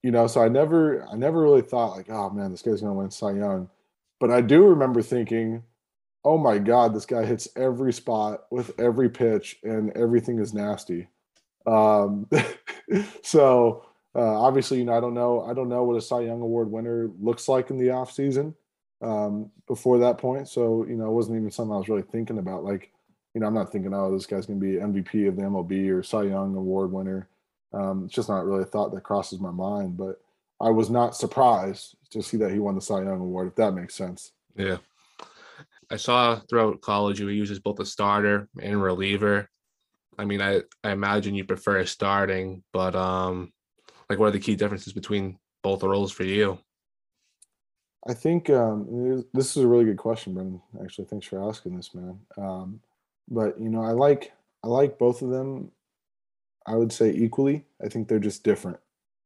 You 0.02 0.12
know, 0.12 0.26
so 0.28 0.42
I 0.42 0.48
never, 0.48 1.06
I 1.08 1.16
never 1.16 1.42
really 1.42 1.62
thought 1.62 1.96
like, 1.96 2.08
oh 2.08 2.30
man, 2.30 2.50
this 2.50 2.62
guy's 2.62 2.80
going 2.80 2.92
to 2.92 2.98
win 2.98 3.10
Cy 3.10 3.32
Young. 3.32 3.68
But 4.20 4.30
I 4.30 4.40
do 4.40 4.64
remember 4.64 5.02
thinking, 5.02 5.62
oh 6.24 6.38
my 6.38 6.58
God, 6.58 6.94
this 6.94 7.06
guy 7.06 7.24
hits 7.24 7.48
every 7.56 7.92
spot 7.92 8.44
with 8.50 8.78
every 8.78 9.08
pitch 9.08 9.58
and 9.62 9.90
everything 9.96 10.38
is 10.38 10.52
nasty. 10.52 11.08
Um, 11.66 12.28
so 13.22 13.84
uh, 14.14 14.40
obviously, 14.40 14.78
you 14.78 14.84
know, 14.84 14.96
I 14.96 15.00
don't 15.00 15.14
know, 15.14 15.42
I 15.42 15.54
don't 15.54 15.68
know 15.68 15.84
what 15.84 15.96
a 15.96 16.00
Cy 16.00 16.20
Young 16.20 16.40
Award 16.40 16.70
winner 16.70 17.10
looks 17.20 17.48
like 17.48 17.70
in 17.70 17.78
the 17.78 17.90
off 17.90 18.12
season 18.12 18.54
um, 19.00 19.50
before 19.66 19.98
that 19.98 20.18
point. 20.18 20.48
So 20.48 20.84
you 20.86 20.96
know, 20.96 21.06
it 21.06 21.12
wasn't 21.12 21.38
even 21.38 21.50
something 21.50 21.74
I 21.74 21.78
was 21.78 21.88
really 21.88 22.02
thinking 22.02 22.38
about. 22.38 22.64
Like, 22.64 22.90
you 23.34 23.40
know, 23.40 23.46
I'm 23.46 23.54
not 23.54 23.70
thinking, 23.70 23.94
oh, 23.94 24.12
this 24.12 24.26
guy's 24.26 24.46
going 24.46 24.60
to 24.60 24.66
be 24.66 24.74
MVP 24.74 25.28
of 25.28 25.36
the 25.36 25.42
MLB 25.42 25.90
or 25.90 26.02
Cy 26.02 26.24
Young 26.24 26.56
Award 26.56 26.92
winner. 26.92 27.28
Um, 27.72 28.04
it's 28.06 28.14
just 28.14 28.28
not 28.28 28.46
really 28.46 28.62
a 28.62 28.66
thought 28.66 28.92
that 28.94 29.02
crosses 29.02 29.40
my 29.40 29.50
mind. 29.50 29.96
But 29.96 30.20
I 30.60 30.70
was 30.70 30.90
not 30.90 31.14
surprised 31.14 31.96
to 32.10 32.22
see 32.22 32.38
that 32.38 32.50
he 32.50 32.58
won 32.58 32.74
the 32.74 32.80
Cy 32.80 33.02
Young 33.02 33.20
Award, 33.20 33.48
if 33.48 33.54
that 33.56 33.72
makes 33.72 33.94
sense. 33.94 34.32
Yeah. 34.56 34.78
I 35.90 35.96
saw 35.96 36.40
throughout 36.48 36.80
college 36.80 37.20
you 37.20 37.28
use 37.28 37.50
as 37.50 37.60
both 37.60 37.80
a 37.80 37.86
starter 37.86 38.48
and 38.60 38.82
reliever. 38.82 39.48
I 40.18 40.24
mean, 40.24 40.42
I, 40.42 40.62
I 40.84 40.90
imagine 40.90 41.34
you 41.34 41.44
prefer 41.44 41.84
starting, 41.86 42.62
but 42.72 42.94
um, 42.94 43.52
like, 44.10 44.18
what 44.18 44.26
are 44.26 44.32
the 44.32 44.40
key 44.40 44.56
differences 44.56 44.92
between 44.92 45.38
both 45.62 45.82
roles 45.82 46.12
for 46.12 46.24
you? 46.24 46.58
I 48.06 48.14
think 48.14 48.48
um, 48.50 49.24
this 49.32 49.56
is 49.56 49.64
a 49.64 49.68
really 49.68 49.84
good 49.84 49.98
question, 49.98 50.34
Brendan. 50.34 50.62
Actually, 50.82 51.06
thanks 51.06 51.26
for 51.26 51.46
asking 51.46 51.76
this, 51.76 51.94
man. 51.94 52.18
Um, 52.36 52.80
but 53.28 53.60
you 53.60 53.68
know, 53.68 53.82
I 53.82 53.90
like 53.90 54.32
I 54.64 54.68
like 54.68 54.98
both 54.98 55.22
of 55.22 55.30
them. 55.30 55.70
I 56.66 56.74
would 56.74 56.92
say 56.92 57.10
equally. 57.10 57.64
I 57.82 57.88
think 57.88 58.08
they're 58.08 58.18
just 58.18 58.44
different. 58.44 58.78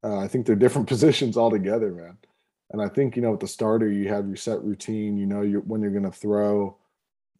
Uh, 0.04 0.18
I 0.18 0.28
think 0.28 0.46
they're 0.46 0.56
different 0.56 0.88
positions 0.94 1.36
altogether, 1.36 1.92
man. 1.92 2.18
And 2.72 2.82
I 2.82 2.88
think 2.88 3.16
you 3.16 3.22
know, 3.22 3.32
with 3.32 3.40
the 3.40 3.48
starter, 3.48 3.90
you 3.90 4.08
have 4.08 4.26
your 4.26 4.36
set 4.36 4.62
routine. 4.62 5.16
You 5.16 5.26
know, 5.26 5.42
you 5.42 5.58
when 5.60 5.82
you're 5.82 5.90
going 5.90 6.04
to 6.04 6.10
throw. 6.10 6.76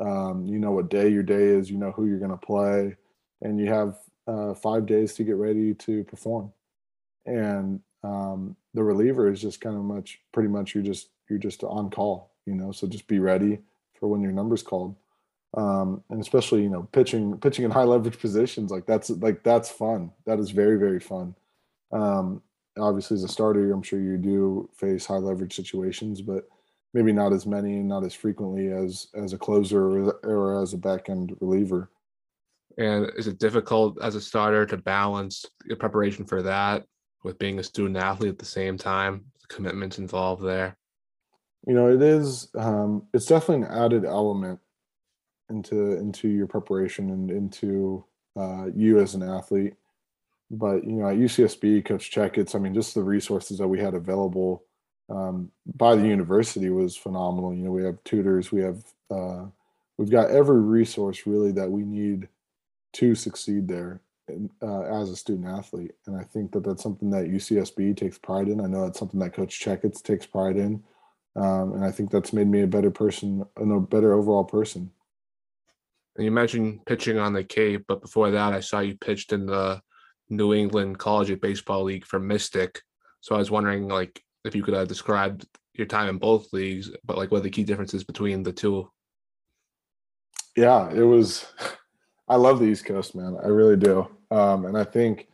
Um, 0.00 0.46
you 0.46 0.58
know 0.58 0.72
what 0.72 0.90
day 0.90 1.08
your 1.08 1.22
day 1.22 1.44
is. 1.44 1.70
You 1.70 1.78
know 1.78 1.92
who 1.92 2.06
you're 2.06 2.18
going 2.18 2.30
to 2.30 2.36
play 2.36 2.96
and 3.42 3.58
you 3.58 3.66
have 3.66 3.98
uh, 4.26 4.54
five 4.54 4.86
days 4.86 5.14
to 5.14 5.24
get 5.24 5.36
ready 5.36 5.74
to 5.74 6.04
perform. 6.04 6.52
And 7.26 7.80
um, 8.02 8.56
the 8.72 8.82
reliever 8.82 9.30
is 9.30 9.42
just 9.42 9.60
kind 9.60 9.76
of 9.76 9.82
much, 9.82 10.20
pretty 10.32 10.48
much 10.48 10.74
you're 10.74 10.84
just 10.84 11.08
you're 11.28 11.38
just 11.38 11.62
on 11.64 11.90
call, 11.90 12.30
you 12.46 12.54
know. 12.54 12.72
So 12.72 12.86
just 12.86 13.06
be 13.06 13.18
ready 13.18 13.58
for 13.98 14.08
when 14.08 14.22
your 14.22 14.32
number's 14.32 14.62
called. 14.62 14.96
Um, 15.54 16.02
and 16.08 16.20
especially 16.20 16.62
you 16.62 16.70
know 16.70 16.88
pitching 16.92 17.36
pitching 17.38 17.64
in 17.64 17.70
high 17.70 17.82
leverage 17.82 18.18
positions 18.18 18.70
like 18.70 18.86
that's 18.86 19.10
like 19.10 19.42
that's 19.42 19.68
fun. 19.68 20.12
That 20.24 20.38
is 20.38 20.50
very 20.50 20.78
very 20.78 21.00
fun. 21.00 21.34
Um, 21.92 22.42
obviously, 22.78 23.16
as 23.16 23.24
a 23.24 23.28
starter, 23.28 23.72
I'm 23.72 23.82
sure 23.82 24.00
you 24.00 24.16
do 24.16 24.68
face 24.74 25.06
high 25.06 25.16
leverage 25.16 25.54
situations, 25.54 26.22
but 26.22 26.48
maybe 26.94 27.12
not 27.12 27.32
as 27.32 27.46
many 27.46 27.78
and 27.78 27.88
not 27.88 28.04
as 28.04 28.14
frequently 28.14 28.68
as 28.68 29.08
as 29.14 29.32
a 29.32 29.38
closer 29.38 29.82
or, 29.82 30.10
or 30.24 30.62
as 30.62 30.72
a 30.72 30.78
back 30.78 31.08
end 31.08 31.36
reliever. 31.40 31.90
And 32.78 33.10
is 33.16 33.26
it 33.26 33.38
difficult 33.38 34.02
as 34.02 34.14
a 34.14 34.20
starter 34.20 34.64
to 34.66 34.76
balance 34.76 35.44
the 35.66 35.76
preparation 35.76 36.24
for 36.24 36.42
that 36.42 36.84
with 37.22 37.38
being 37.38 37.58
a 37.58 37.62
student 37.62 37.98
athlete 37.98 38.30
at 38.30 38.38
the 38.38 38.44
same 38.44 38.78
time? 38.78 39.24
The 39.40 39.54
commitments 39.54 39.98
involved 39.98 40.42
there. 40.42 40.76
You 41.66 41.74
know, 41.74 41.88
it 41.88 42.02
is. 42.02 42.48
Um, 42.54 43.04
it's 43.12 43.26
definitely 43.26 43.66
an 43.66 43.72
added 43.72 44.04
element 44.04 44.58
into 45.50 45.92
into 45.98 46.28
your 46.28 46.46
preparation 46.46 47.10
and 47.10 47.30
into 47.30 48.04
uh, 48.36 48.66
you 48.74 48.98
as 48.98 49.14
an 49.14 49.22
athlete. 49.22 49.74
But 50.52 50.85
you 50.85 50.92
know, 50.92 51.09
at 51.09 51.16
UCSB, 51.16 51.87
Coach 51.87 52.11
Checketts, 52.11 52.54
I 52.54 52.59
mean, 52.59 52.75
just 52.75 52.94
the 52.94 53.02
resources 53.02 53.59
that 53.59 53.66
we 53.66 53.80
had 53.80 53.94
available 53.94 54.62
um, 55.09 55.50
by 55.75 55.97
the 55.97 56.06
university 56.06 56.68
was 56.68 56.94
phenomenal. 56.94 57.54
You 57.54 57.64
know, 57.64 57.71
we 57.71 57.85
have 57.85 58.04
tutors, 58.04 58.52
we 58.52 58.61
have 58.61 58.85
uh, 59.11 59.47
we've 59.97 60.11
got 60.11 60.30
every 60.30 60.61
resource 60.61 61.26
really 61.26 61.52
that 61.52 61.71
we 61.71 61.82
need 61.82 62.28
to 62.94 63.14
succeed 63.14 63.66
there 63.66 64.02
uh, 64.61 64.82
as 64.82 65.09
a 65.09 65.16
student 65.16 65.49
athlete. 65.49 65.92
And 66.06 66.16
I 66.16 66.25
think 66.25 66.52
that 66.52 66.64
that's 66.64 66.82
something 66.82 67.11
that 67.11 67.30
UCSB 67.30 67.97
takes 67.97 68.18
pride 68.18 68.49
in. 68.49 68.61
I 68.61 68.66
know 68.66 68.85
that's 68.85 68.99
something 68.99 69.21
that 69.21 69.32
Coach 69.32 69.59
Checketts 69.59 70.02
takes 70.02 70.26
pride 70.26 70.56
in. 70.56 70.82
Um, 71.35 71.73
and 71.73 71.85
I 71.85 71.90
think 71.90 72.11
that's 72.11 72.35
made 72.35 72.49
me 72.49 72.61
a 72.61 72.66
better 72.66 72.90
person, 72.90 73.47
and 73.56 73.73
a 73.73 73.80
better 73.80 74.12
overall 74.12 74.44
person. 74.44 74.90
And 76.16 76.26
you 76.26 76.30
mentioned 76.30 76.85
pitching 76.85 77.18
on 77.18 77.32
the 77.32 77.42
Cape, 77.42 77.87
but 77.88 78.02
before 78.02 78.30
that, 78.30 78.52
I 78.52 78.61
saw 78.61 78.80
you 78.80 78.97
pitched 78.99 79.32
in 79.32 79.47
the 79.47 79.80
New 80.32 80.54
England 80.54 80.98
College 80.98 81.40
Baseball 81.40 81.84
League 81.84 82.06
for 82.06 82.18
Mystic. 82.18 82.80
So 83.20 83.34
I 83.34 83.38
was 83.38 83.50
wondering, 83.50 83.88
like, 83.88 84.22
if 84.44 84.56
you 84.56 84.62
could 84.62 84.74
uh, 84.74 84.84
describe 84.84 85.44
your 85.74 85.86
time 85.86 86.08
in 86.08 86.18
both 86.18 86.52
leagues, 86.52 86.90
but 87.04 87.16
like 87.16 87.30
what 87.30 87.38
are 87.38 87.42
the 87.42 87.50
key 87.50 87.64
differences 87.64 88.04
between 88.04 88.42
the 88.42 88.52
two? 88.52 88.90
Yeah, 90.56 90.90
it 90.90 91.02
was. 91.02 91.46
I 92.28 92.36
love 92.36 92.58
the 92.58 92.66
East 92.66 92.84
Coast, 92.84 93.14
man. 93.14 93.36
I 93.42 93.48
really 93.48 93.76
do. 93.76 94.08
Um, 94.30 94.64
and 94.64 94.76
I 94.76 94.84
think, 94.84 95.28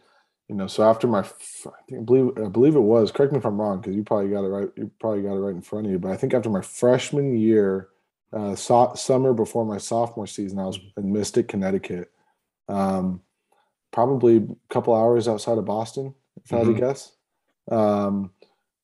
you 0.48 0.56
know, 0.56 0.66
so 0.66 0.88
after 0.88 1.06
my, 1.06 1.20
I 1.20 1.80
think 1.88 2.00
I 2.00 2.04
believe 2.04 2.38
I 2.38 2.48
believe 2.48 2.76
it 2.76 2.80
was. 2.80 3.10
Correct 3.10 3.32
me 3.32 3.38
if 3.38 3.44
I'm 3.44 3.60
wrong, 3.60 3.80
because 3.80 3.94
you 3.94 4.04
probably 4.04 4.30
got 4.30 4.44
it 4.44 4.48
right. 4.48 4.68
You 4.76 4.90
probably 5.00 5.22
got 5.22 5.34
it 5.34 5.40
right 5.40 5.54
in 5.54 5.62
front 5.62 5.86
of 5.86 5.92
you. 5.92 5.98
But 5.98 6.12
I 6.12 6.16
think 6.16 6.34
after 6.34 6.50
my 6.50 6.62
freshman 6.62 7.36
year, 7.36 7.88
uh, 8.32 8.54
so, 8.54 8.92
summer 8.94 9.32
before 9.32 9.64
my 9.64 9.78
sophomore 9.78 10.26
season, 10.26 10.58
I 10.58 10.66
was 10.66 10.78
in 10.96 11.12
Mystic, 11.12 11.48
Connecticut. 11.48 12.10
Um, 12.68 13.22
probably 13.92 14.36
a 14.38 14.46
couple 14.72 14.94
hours 14.94 15.28
outside 15.28 15.58
of 15.58 15.64
Boston, 15.64 16.14
if 16.44 16.52
I 16.52 16.58
had 16.58 16.66
to 16.68 16.74
Mhm. 16.74 16.78
guess. 16.78 17.16
Um, 17.70 18.32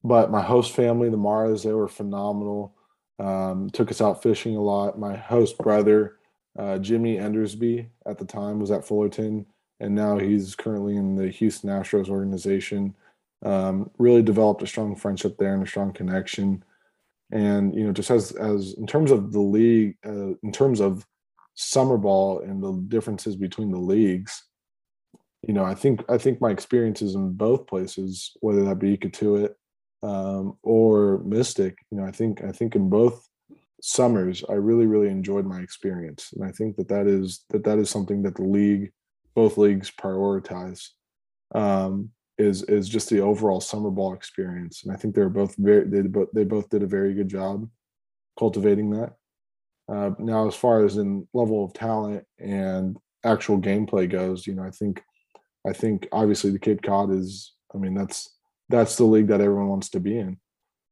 but 0.02 0.30
my 0.30 0.42
host 0.42 0.72
family, 0.72 1.08
the 1.08 1.16
Maras, 1.16 1.62
they 1.62 1.72
were 1.72 1.88
phenomenal. 1.88 2.74
Um, 3.18 3.70
took 3.70 3.90
us 3.90 4.00
out 4.00 4.22
fishing 4.22 4.56
a 4.56 4.60
lot. 4.62 4.98
My 4.98 5.16
host 5.16 5.56
brother, 5.58 6.18
uh, 6.58 6.78
Jimmy 6.78 7.16
Endersby, 7.18 7.88
at 8.06 8.18
the 8.18 8.24
time 8.24 8.58
was 8.60 8.70
at 8.70 8.84
Fullerton, 8.84 9.46
and 9.80 9.94
now 9.94 10.18
he's 10.18 10.54
currently 10.54 10.96
in 10.96 11.16
the 11.16 11.28
Houston 11.28 11.70
Astros 11.70 12.08
organization. 12.08 12.94
Um, 13.42 13.90
really 13.98 14.22
developed 14.22 14.62
a 14.62 14.66
strong 14.66 14.94
friendship 14.96 15.36
there 15.38 15.54
and 15.54 15.62
a 15.62 15.66
strong 15.66 15.92
connection. 15.92 16.64
And 17.30 17.74
you 17.74 17.84
know, 17.84 17.92
just 17.92 18.10
as 18.10 18.32
as 18.32 18.74
in 18.74 18.86
terms 18.86 19.10
of 19.10 19.32
the 19.32 19.40
league, 19.40 19.96
uh, 20.04 20.34
in 20.42 20.52
terms 20.52 20.80
of 20.80 21.06
summer 21.54 21.96
ball 21.96 22.40
and 22.40 22.62
the 22.62 22.72
differences 22.88 23.36
between 23.36 23.70
the 23.70 23.78
leagues, 23.78 24.44
you 25.46 25.54
know, 25.54 25.64
I 25.64 25.74
think 25.74 26.04
I 26.08 26.18
think 26.18 26.40
my 26.40 26.50
experiences 26.50 27.14
in 27.14 27.32
both 27.32 27.66
places, 27.66 28.36
whether 28.40 28.64
that 28.64 28.78
be 28.78 28.96
Cotuit 28.96 29.50
um, 30.02 30.56
or 30.62 31.22
Mystic, 31.24 31.76
you 31.90 31.98
know, 31.98 32.04
I 32.04 32.10
think 32.10 32.42
I 32.42 32.52
think 32.52 32.76
in 32.76 32.88
both 32.88 33.26
summers, 33.82 34.42
I 34.48 34.54
really 34.54 34.86
really 34.86 35.08
enjoyed 35.08 35.46
my 35.46 35.60
experience, 35.60 36.30
and 36.34 36.44
I 36.44 36.50
think 36.52 36.76
that 36.76 36.88
that 36.88 37.06
is 37.06 37.44
that 37.50 37.64
that 37.64 37.78
is 37.78 37.90
something 37.90 38.22
that 38.22 38.36
the 38.36 38.44
league, 38.44 38.92
both 39.34 39.58
leagues 39.58 39.90
prioritize, 39.90 40.88
um, 41.54 42.10
is 42.38 42.62
is 42.64 42.88
just 42.88 43.10
the 43.10 43.20
overall 43.20 43.60
summer 43.60 43.90
ball 43.90 44.14
experience, 44.14 44.84
and 44.84 44.92
I 44.92 44.96
think 44.96 45.14
they're 45.14 45.28
both 45.28 45.54
very 45.56 45.88
they 45.88 46.02
both 46.02 46.28
they 46.34 46.44
both 46.44 46.70
did 46.70 46.82
a 46.82 46.86
very 46.86 47.14
good 47.14 47.28
job 47.28 47.68
cultivating 48.38 48.90
that. 48.90 49.14
Uh, 49.88 50.10
now, 50.18 50.48
as 50.48 50.54
far 50.54 50.84
as 50.84 50.96
in 50.96 51.28
level 51.34 51.64
of 51.64 51.74
talent 51.74 52.24
and 52.38 52.96
actual 53.24 53.60
gameplay 53.60 54.08
goes, 54.10 54.46
you 54.46 54.54
know, 54.54 54.62
I 54.62 54.70
think 54.70 55.02
I 55.66 55.72
think 55.72 56.08
obviously 56.12 56.50
the 56.50 56.58
Cape 56.58 56.82
Cod 56.82 57.10
is, 57.10 57.52
I 57.74 57.78
mean, 57.78 57.94
that's 57.94 58.30
that's 58.68 58.96
the 58.96 59.04
league 59.04 59.28
that 59.28 59.40
everyone 59.40 59.68
wants 59.68 59.90
to 59.90 60.00
be 60.00 60.18
in. 60.18 60.38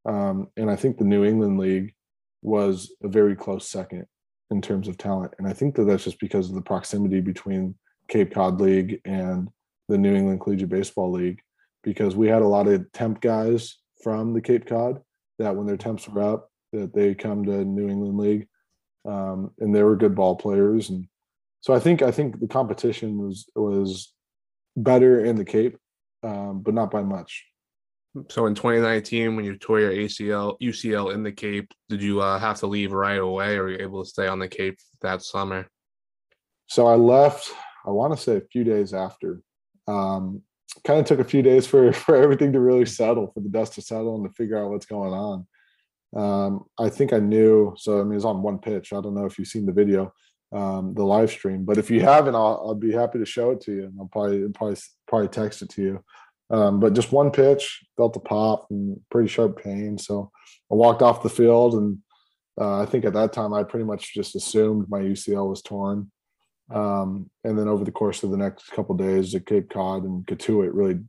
Um, 0.04 0.48
and 0.56 0.70
I 0.70 0.76
think 0.76 0.98
the 0.98 1.04
New 1.04 1.24
England 1.24 1.58
League 1.58 1.94
was 2.42 2.92
a 3.02 3.08
very 3.08 3.36
close 3.36 3.68
second 3.68 4.06
in 4.50 4.60
terms 4.60 4.88
of 4.88 4.98
talent. 4.98 5.32
And 5.38 5.48
I 5.48 5.52
think 5.52 5.74
that 5.76 5.84
that's 5.84 6.04
just 6.04 6.20
because 6.20 6.48
of 6.48 6.54
the 6.54 6.60
proximity 6.60 7.20
between 7.20 7.74
Cape 8.08 8.34
Cod 8.34 8.60
League 8.60 9.00
and 9.04 9.48
the 9.88 9.96
New 9.96 10.14
England 10.14 10.40
Collegiate 10.40 10.68
Baseball 10.68 11.10
League, 11.10 11.40
because 11.82 12.14
we 12.14 12.28
had 12.28 12.42
a 12.42 12.46
lot 12.46 12.68
of 12.68 12.90
temp 12.92 13.20
guys 13.20 13.78
from 14.02 14.34
the 14.34 14.40
Cape 14.40 14.66
Cod 14.66 15.00
that 15.38 15.54
when 15.56 15.66
their 15.66 15.76
temps 15.76 16.08
were 16.08 16.22
up, 16.22 16.50
that 16.72 16.92
they 16.92 17.14
come 17.14 17.44
to 17.44 17.64
New 17.64 17.88
England 17.88 18.18
League, 18.18 18.48
um, 19.04 19.50
and 19.58 19.74
they 19.74 19.82
were 19.82 19.96
good 19.96 20.14
ball 20.14 20.36
players. 20.36 20.90
And 20.90 21.06
so 21.60 21.72
I 21.72 21.78
think 21.78 22.02
I 22.02 22.10
think 22.10 22.40
the 22.40 22.48
competition 22.48 23.18
was 23.18 23.46
was 23.54 24.12
better 24.76 25.24
in 25.24 25.36
the 25.36 25.44
Cape, 25.44 25.76
um, 26.22 26.62
but 26.62 26.74
not 26.74 26.90
by 26.90 27.02
much. 27.02 27.44
So 28.28 28.46
in 28.46 28.54
2019, 28.54 29.36
when 29.36 29.44
you 29.44 29.56
tore 29.56 29.80
your 29.80 29.92
ACL, 29.92 30.60
UCL 30.60 31.14
in 31.14 31.22
the 31.22 31.32
Cape, 31.32 31.72
did 31.88 32.02
you 32.02 32.20
uh, 32.20 32.38
have 32.38 32.58
to 32.60 32.66
leave 32.66 32.92
right 32.92 33.18
away, 33.18 33.56
or 33.56 33.64
were 33.64 33.70
you 33.70 33.78
able 33.80 34.04
to 34.04 34.08
stay 34.08 34.26
on 34.26 34.38
the 34.38 34.48
Cape 34.48 34.78
that 35.00 35.22
summer? 35.22 35.66
So 36.66 36.86
I 36.86 36.94
left. 36.94 37.50
I 37.86 37.90
want 37.90 38.14
to 38.14 38.22
say 38.22 38.36
a 38.36 38.42
few 38.52 38.64
days 38.64 38.92
after. 38.92 39.40
Um, 39.88 40.42
kind 40.84 41.00
of 41.00 41.06
took 41.06 41.20
a 41.20 41.24
few 41.24 41.42
days 41.42 41.66
for 41.66 41.92
for 42.04 42.16
everything 42.16 42.52
to 42.52 42.60
really 42.60 42.86
settle, 42.86 43.30
for 43.32 43.40
the 43.40 43.48
dust 43.48 43.74
to 43.74 43.82
settle, 43.82 44.16
and 44.16 44.24
to 44.24 44.34
figure 44.34 44.62
out 44.62 44.70
what's 44.70 44.86
going 44.86 45.12
on. 45.12 45.46
Um, 46.14 46.64
I 46.78 46.90
think 46.90 47.14
I 47.14 47.18
knew. 47.18 47.74
So 47.78 48.00
I 48.00 48.04
mean, 48.04 48.16
it's 48.16 48.24
on 48.24 48.42
one 48.42 48.58
pitch. 48.58 48.92
I 48.92 49.00
don't 49.00 49.14
know 49.14 49.24
if 49.24 49.38
you've 49.38 49.48
seen 49.48 49.64
the 49.64 49.72
video, 49.72 50.12
um, 50.52 50.94
the 50.94 51.04
live 51.04 51.30
stream, 51.30 51.64
but 51.64 51.78
if 51.78 51.90
you 51.90 52.00
haven't, 52.00 52.34
I'll, 52.34 52.62
I'll 52.66 52.74
be 52.74 52.92
happy 52.92 53.18
to 53.18 53.26
show 53.26 53.50
it 53.52 53.60
to 53.62 53.72
you, 53.72 53.84
and 53.84 53.94
I'll 53.98 54.08
probably 54.08 54.46
probably 54.50 54.76
probably 55.08 55.28
text 55.28 55.62
it 55.62 55.70
to 55.70 55.82
you. 55.82 56.04
Um, 56.50 56.80
but 56.80 56.92
just 56.92 57.12
one 57.12 57.30
pitch, 57.30 57.82
felt 57.96 58.16
a 58.16 58.20
pop 58.20 58.66
and 58.70 59.00
pretty 59.10 59.28
sharp 59.28 59.62
pain. 59.62 59.96
So 59.96 60.30
I 60.70 60.74
walked 60.74 61.00
off 61.00 61.22
the 61.22 61.30
field, 61.30 61.74
and 61.74 61.98
uh, 62.60 62.82
I 62.82 62.86
think 62.86 63.06
at 63.06 63.14
that 63.14 63.32
time 63.32 63.54
I 63.54 63.62
pretty 63.62 63.86
much 63.86 64.12
just 64.12 64.36
assumed 64.36 64.90
my 64.90 65.00
UCL 65.00 65.48
was 65.48 65.62
torn. 65.62 66.10
Um, 66.70 67.30
and 67.44 67.58
then 67.58 67.68
over 67.68 67.84
the 67.84 67.92
course 67.92 68.22
of 68.22 68.30
the 68.30 68.36
next 68.36 68.68
couple 68.68 68.94
days, 68.94 69.32
the 69.32 69.40
Cape 69.40 69.70
Cod 69.70 70.04
and 70.04 70.26
Cotuit 70.26 70.70
really 70.72 71.00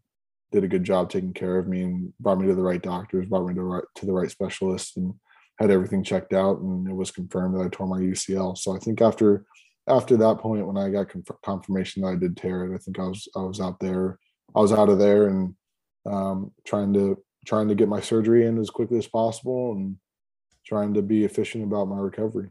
did 0.52 0.64
a 0.64 0.68
good 0.68 0.84
job 0.84 1.10
taking 1.10 1.34
care 1.34 1.58
of 1.58 1.68
me 1.68 1.84
and 1.84 2.14
brought 2.20 2.40
me 2.40 2.48
to 2.48 2.56
the 2.56 2.62
right 2.62 2.82
doctors, 2.82 3.26
brought 3.26 3.46
me 3.46 3.54
to, 3.54 3.62
right, 3.62 3.84
to 3.96 4.06
the 4.06 4.14
right 4.14 4.32
specialists, 4.32 4.96
and 4.96 5.14
had 5.60 5.72
everything 5.72 6.04
checked 6.04 6.34
out. 6.34 6.60
And 6.60 6.88
it 6.88 6.96
was 6.96 7.12
confirmed 7.12 7.56
that 7.56 7.66
I 7.66 7.70
tore 7.70 7.88
my 7.88 8.00
UCL. 8.00 8.58
So 8.58 8.76
I 8.76 8.80
think 8.80 9.02
after 9.02 9.46
after 9.88 10.16
that 10.18 10.38
point, 10.38 10.66
when 10.66 10.78
I 10.78 10.90
got 10.90 11.10
conf- 11.10 11.42
confirmation 11.44 12.04
that 12.04 12.10
I 12.10 12.16
did 12.16 12.38
tear 12.38 12.66
it, 12.66 12.76
I 12.76 12.78
think 12.78 13.00
I 13.00 13.04
was 13.04 13.28
I 13.36 13.42
was 13.42 13.60
out 13.60 13.80
there, 13.80 14.18
I 14.56 14.60
was 14.60 14.72
out 14.72 14.90
of 14.90 15.00
there 15.00 15.28
and 15.28 15.56
um, 16.06 16.52
trying 16.66 16.94
to 16.94 17.18
trying 17.46 17.68
to 17.68 17.76
get 17.76 17.90
my 17.90 18.00
surgery 18.00 18.46
in 18.46 18.58
as 18.58 18.70
quickly 18.70 18.98
as 18.98 19.08
possible 19.08 19.74
and 19.74 19.98
trying 20.66 20.94
to 20.94 21.02
be 21.02 21.26
efficient 21.26 21.64
about 21.64 21.90
my 21.90 21.98
recovery. 21.98 22.50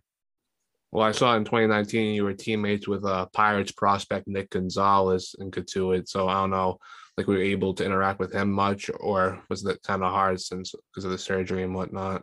Well, 0.90 1.06
I 1.06 1.12
saw 1.12 1.34
in 1.36 1.44
2019 1.44 2.14
you 2.14 2.24
were 2.24 2.34
teammates 2.34 2.86
with 2.86 3.04
uh, 3.06 3.26
Pirates 3.32 3.72
prospect 3.72 4.28
Nick 4.28 4.50
Gonzalez 4.50 5.34
in 5.38 5.50
Cotuit. 5.50 6.06
So 6.06 6.28
I 6.28 6.34
don't 6.34 6.50
know, 6.50 6.78
like 7.16 7.26
were 7.26 7.38
you 7.38 7.52
able 7.52 7.72
to 7.74 7.84
interact 7.84 8.20
with 8.20 8.32
him 8.32 8.52
much, 8.52 8.90
or 9.00 9.42
was 9.48 9.62
that 9.62 9.82
kind 9.82 10.04
of 10.04 10.12
hard 10.12 10.38
since 10.38 10.74
because 10.90 11.06
of 11.06 11.10
the 11.10 11.18
surgery 11.18 11.62
and 11.62 11.74
whatnot? 11.74 12.22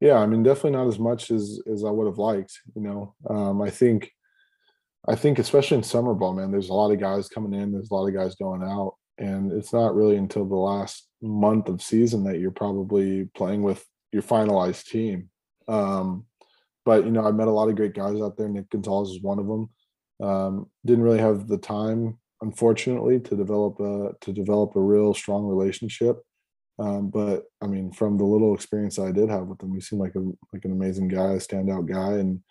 Yeah, 0.00 0.16
I 0.16 0.26
mean, 0.26 0.42
definitely 0.42 0.72
not 0.72 0.88
as 0.88 0.98
much 0.98 1.30
as 1.30 1.60
as 1.72 1.84
I 1.84 1.90
would 1.90 2.06
have 2.06 2.18
liked. 2.18 2.60
You 2.74 2.82
know, 2.82 3.14
um, 3.28 3.62
I 3.62 3.70
think, 3.70 4.10
I 5.08 5.14
think 5.14 5.38
especially 5.38 5.78
in 5.78 5.82
summer 5.82 6.14
ball, 6.14 6.34
man, 6.34 6.50
there's 6.50 6.68
a 6.68 6.74
lot 6.74 6.92
of 6.92 7.00
guys 7.00 7.28
coming 7.28 7.58
in, 7.58 7.72
there's 7.72 7.90
a 7.90 7.94
lot 7.94 8.06
of 8.06 8.14
guys 8.14 8.34
going 8.34 8.62
out, 8.62 8.94
and 9.18 9.52
it's 9.52 9.72
not 9.72 9.94
really 9.94 10.16
until 10.16 10.44
the 10.44 10.54
last 10.54 11.08
month 11.22 11.68
of 11.68 11.82
season 11.82 12.24
that 12.24 12.38
you're 12.38 12.50
probably 12.50 13.28
playing 13.34 13.62
with 13.62 13.84
your 14.12 14.22
finalized 14.22 14.84
team. 14.86 15.30
Um, 15.66 16.26
but 16.84 17.04
you 17.04 17.10
know, 17.10 17.26
I 17.26 17.32
met 17.32 17.48
a 17.48 17.52
lot 17.52 17.68
of 17.68 17.76
great 17.76 17.94
guys 17.94 18.20
out 18.20 18.36
there. 18.36 18.48
Nick 18.48 18.70
Gonzalez 18.70 19.10
is 19.10 19.22
one 19.22 19.38
of 19.38 19.46
them. 19.46 19.70
Um, 20.20 20.70
didn't 20.84 21.04
really 21.04 21.18
have 21.18 21.48
the 21.48 21.58
time, 21.58 22.18
unfortunately, 22.42 23.18
to 23.20 23.36
develop 23.36 23.80
a 23.80 24.12
to 24.20 24.32
develop 24.32 24.76
a 24.76 24.80
real 24.80 25.14
strong 25.14 25.46
relationship. 25.46 26.18
Um, 26.78 27.08
but 27.10 27.44
I 27.62 27.66
mean, 27.66 27.92
from 27.92 28.18
the 28.18 28.24
little 28.24 28.54
experience 28.54 28.98
I 28.98 29.10
did 29.10 29.30
have 29.30 29.46
with 29.46 29.62
him, 29.62 29.74
he 29.74 29.80
seemed 29.80 30.02
like 30.02 30.14
a 30.14 30.20
like 30.52 30.64
an 30.64 30.72
amazing 30.72 31.08
guy, 31.08 31.32
a 31.32 31.38
standout 31.38 31.86
guy, 31.86 32.18
and 32.18 32.42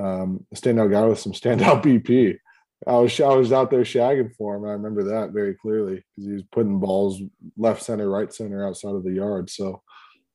um, 0.00 0.46
a 0.52 0.56
standout 0.56 0.90
guy 0.90 1.04
with 1.04 1.18
some 1.18 1.32
standout 1.34 1.82
BP. 1.82 2.38
I 2.86 2.96
was 2.96 3.20
I 3.20 3.34
was 3.34 3.52
out 3.52 3.70
there 3.70 3.82
shagging 3.82 4.34
for 4.36 4.56
him. 4.56 4.64
I 4.64 4.72
remember 4.72 5.04
that 5.04 5.30
very 5.32 5.54
clearly 5.54 5.96
because 5.96 6.26
he 6.26 6.32
was 6.32 6.44
putting 6.52 6.78
balls 6.78 7.20
left 7.56 7.82
center, 7.82 8.08
right 8.08 8.32
center, 8.32 8.66
outside 8.66 8.94
of 8.94 9.04
the 9.04 9.12
yard. 9.12 9.50
So 9.50 9.82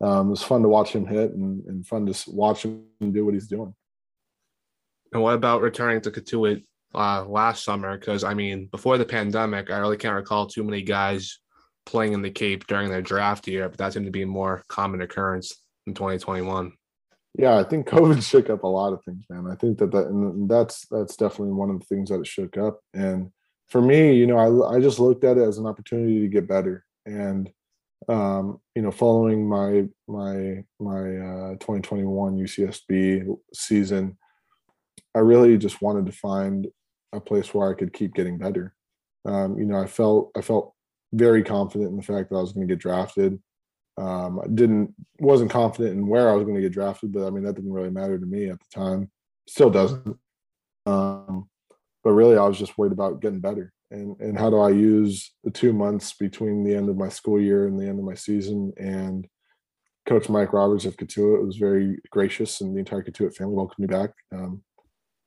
um, 0.01 0.27
it 0.27 0.31
was 0.31 0.43
fun 0.43 0.61
to 0.63 0.67
watch 0.67 0.93
him 0.93 1.05
hit 1.05 1.31
and, 1.31 1.63
and 1.65 1.87
fun 1.87 2.05
to 2.05 2.31
watch 2.31 2.63
him 2.63 2.83
do 2.99 3.25
what 3.25 3.33
he's 3.33 3.47
doing. 3.47 3.73
And 5.13 5.21
what 5.21 5.35
about 5.35 5.61
returning 5.61 6.01
to 6.01 6.11
Cotuit 6.11 6.63
uh, 6.93 7.23
last 7.25 7.63
summer? 7.63 7.97
Because 7.97 8.23
I 8.23 8.33
mean, 8.33 8.67
before 8.71 8.97
the 8.97 9.05
pandemic, 9.05 9.69
I 9.69 9.77
really 9.77 9.97
can't 9.97 10.15
recall 10.15 10.47
too 10.47 10.63
many 10.63 10.81
guys 10.81 11.39
playing 11.85 12.13
in 12.13 12.21
the 12.21 12.31
Cape 12.31 12.67
during 12.67 12.89
their 12.89 13.01
draft 13.01 13.47
year, 13.47 13.69
but 13.69 13.77
that 13.77 13.93
seemed 13.93 14.05
to 14.05 14.11
be 14.11 14.23
a 14.23 14.27
more 14.27 14.63
common 14.67 15.01
occurrence 15.01 15.53
in 15.85 15.93
2021. 15.93 16.73
Yeah, 17.37 17.57
I 17.57 17.63
think 17.63 17.87
COVID 17.89 18.23
shook 18.23 18.49
up 18.49 18.63
a 18.63 18.67
lot 18.67 18.93
of 18.93 19.03
things, 19.03 19.25
man. 19.29 19.47
I 19.51 19.55
think 19.55 19.77
that 19.79 19.91
that 19.91 20.07
and 20.07 20.49
that's 20.49 20.85
that's 20.89 21.15
definitely 21.15 21.53
one 21.53 21.69
of 21.69 21.79
the 21.79 21.85
things 21.85 22.09
that 22.09 22.19
it 22.19 22.27
shook 22.27 22.57
up. 22.57 22.79
And 22.93 23.31
for 23.67 23.81
me, 23.81 24.13
you 24.13 24.27
know, 24.27 24.37
I 24.37 24.75
I 24.75 24.79
just 24.79 24.99
looked 24.99 25.23
at 25.23 25.37
it 25.37 25.47
as 25.47 25.57
an 25.57 25.65
opportunity 25.65 26.21
to 26.21 26.27
get 26.27 26.47
better. 26.47 26.85
And 27.05 27.49
um, 28.09 28.59
you 28.75 28.81
know, 28.81 28.91
following 28.91 29.47
my 29.47 29.85
my 30.07 30.63
my 30.79 30.99
uh, 30.99 31.51
2021 31.53 32.37
UCSB 32.37 33.37
season, 33.53 34.17
I 35.15 35.19
really 35.19 35.57
just 35.57 35.81
wanted 35.81 36.05
to 36.07 36.11
find 36.11 36.67
a 37.13 37.19
place 37.19 37.53
where 37.53 37.71
I 37.71 37.75
could 37.75 37.93
keep 37.93 38.13
getting 38.13 38.37
better. 38.37 38.73
Um, 39.25 39.57
you 39.57 39.65
know, 39.65 39.77
I 39.77 39.87
felt 39.87 40.31
I 40.35 40.41
felt 40.41 40.73
very 41.13 41.43
confident 41.43 41.91
in 41.91 41.97
the 41.97 42.03
fact 42.03 42.29
that 42.29 42.35
I 42.35 42.41
was 42.41 42.51
going 42.51 42.67
to 42.67 42.71
get 42.71 42.81
drafted. 42.81 43.39
Um, 43.97 44.39
I 44.43 44.47
didn't 44.47 44.93
wasn't 45.19 45.51
confident 45.51 45.95
in 45.95 46.07
where 46.07 46.29
I 46.29 46.33
was 46.33 46.43
going 46.43 46.55
to 46.55 46.61
get 46.61 46.73
drafted, 46.73 47.13
but 47.13 47.27
I 47.27 47.29
mean 47.29 47.43
that 47.43 47.53
didn't 47.53 47.71
really 47.71 47.91
matter 47.91 48.17
to 48.17 48.25
me 48.25 48.49
at 48.49 48.59
the 48.59 48.65
time. 48.73 49.11
Still 49.47 49.69
doesn't. 49.69 50.17
Um, 50.85 51.47
but 52.03 52.11
really, 52.11 52.37
I 52.37 52.45
was 52.45 52.57
just 52.57 52.77
worried 52.77 52.91
about 52.91 53.21
getting 53.21 53.39
better, 53.39 53.71
and 53.91 54.19
and 54.19 54.37
how 54.37 54.49
do 54.49 54.59
I 54.59 54.71
use 54.71 55.31
the 55.43 55.51
two 55.51 55.73
months 55.73 56.13
between 56.13 56.63
the 56.63 56.75
end 56.75 56.89
of 56.89 56.97
my 56.97 57.09
school 57.09 57.39
year 57.39 57.67
and 57.67 57.79
the 57.79 57.87
end 57.87 57.99
of 57.99 58.05
my 58.05 58.15
season. 58.15 58.73
And 58.77 59.27
Coach 60.07 60.27
Mike 60.27 60.53
Roberts 60.53 60.85
of 60.85 60.97
Cotuit 60.97 61.45
was 61.45 61.57
very 61.57 61.99
gracious, 62.09 62.61
and 62.61 62.75
the 62.75 62.79
entire 62.79 63.03
Cotuit 63.03 63.35
family 63.35 63.53
welcomed 63.53 63.79
me 63.79 63.87
back 63.87 64.09
um, 64.33 64.63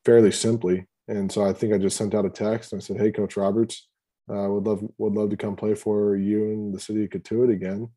fairly 0.04 0.32
simply. 0.32 0.86
And 1.08 1.30
so 1.30 1.46
I 1.46 1.52
think 1.52 1.72
I 1.72 1.78
just 1.78 1.96
sent 1.96 2.16
out 2.16 2.26
a 2.26 2.30
text 2.30 2.72
and 2.72 2.82
I 2.82 2.84
said, 2.84 2.98
"Hey, 2.98 3.12
Coach 3.12 3.36
Roberts, 3.36 3.88
uh, 4.30 4.48
would 4.50 4.64
love 4.64 4.82
would 4.98 5.14
love 5.14 5.30
to 5.30 5.36
come 5.36 5.56
play 5.56 5.74
for 5.74 6.16
you 6.16 6.44
in 6.44 6.72
the 6.72 6.80
city 6.80 7.04
of 7.04 7.10
Cotuit 7.10 7.52
again. 7.52 7.88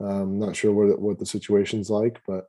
Um, 0.00 0.38
not 0.38 0.56
sure 0.56 0.72
what 0.72 1.00
what 1.00 1.18
the 1.18 1.26
situation's 1.26 1.90
like, 1.90 2.20
but 2.26 2.46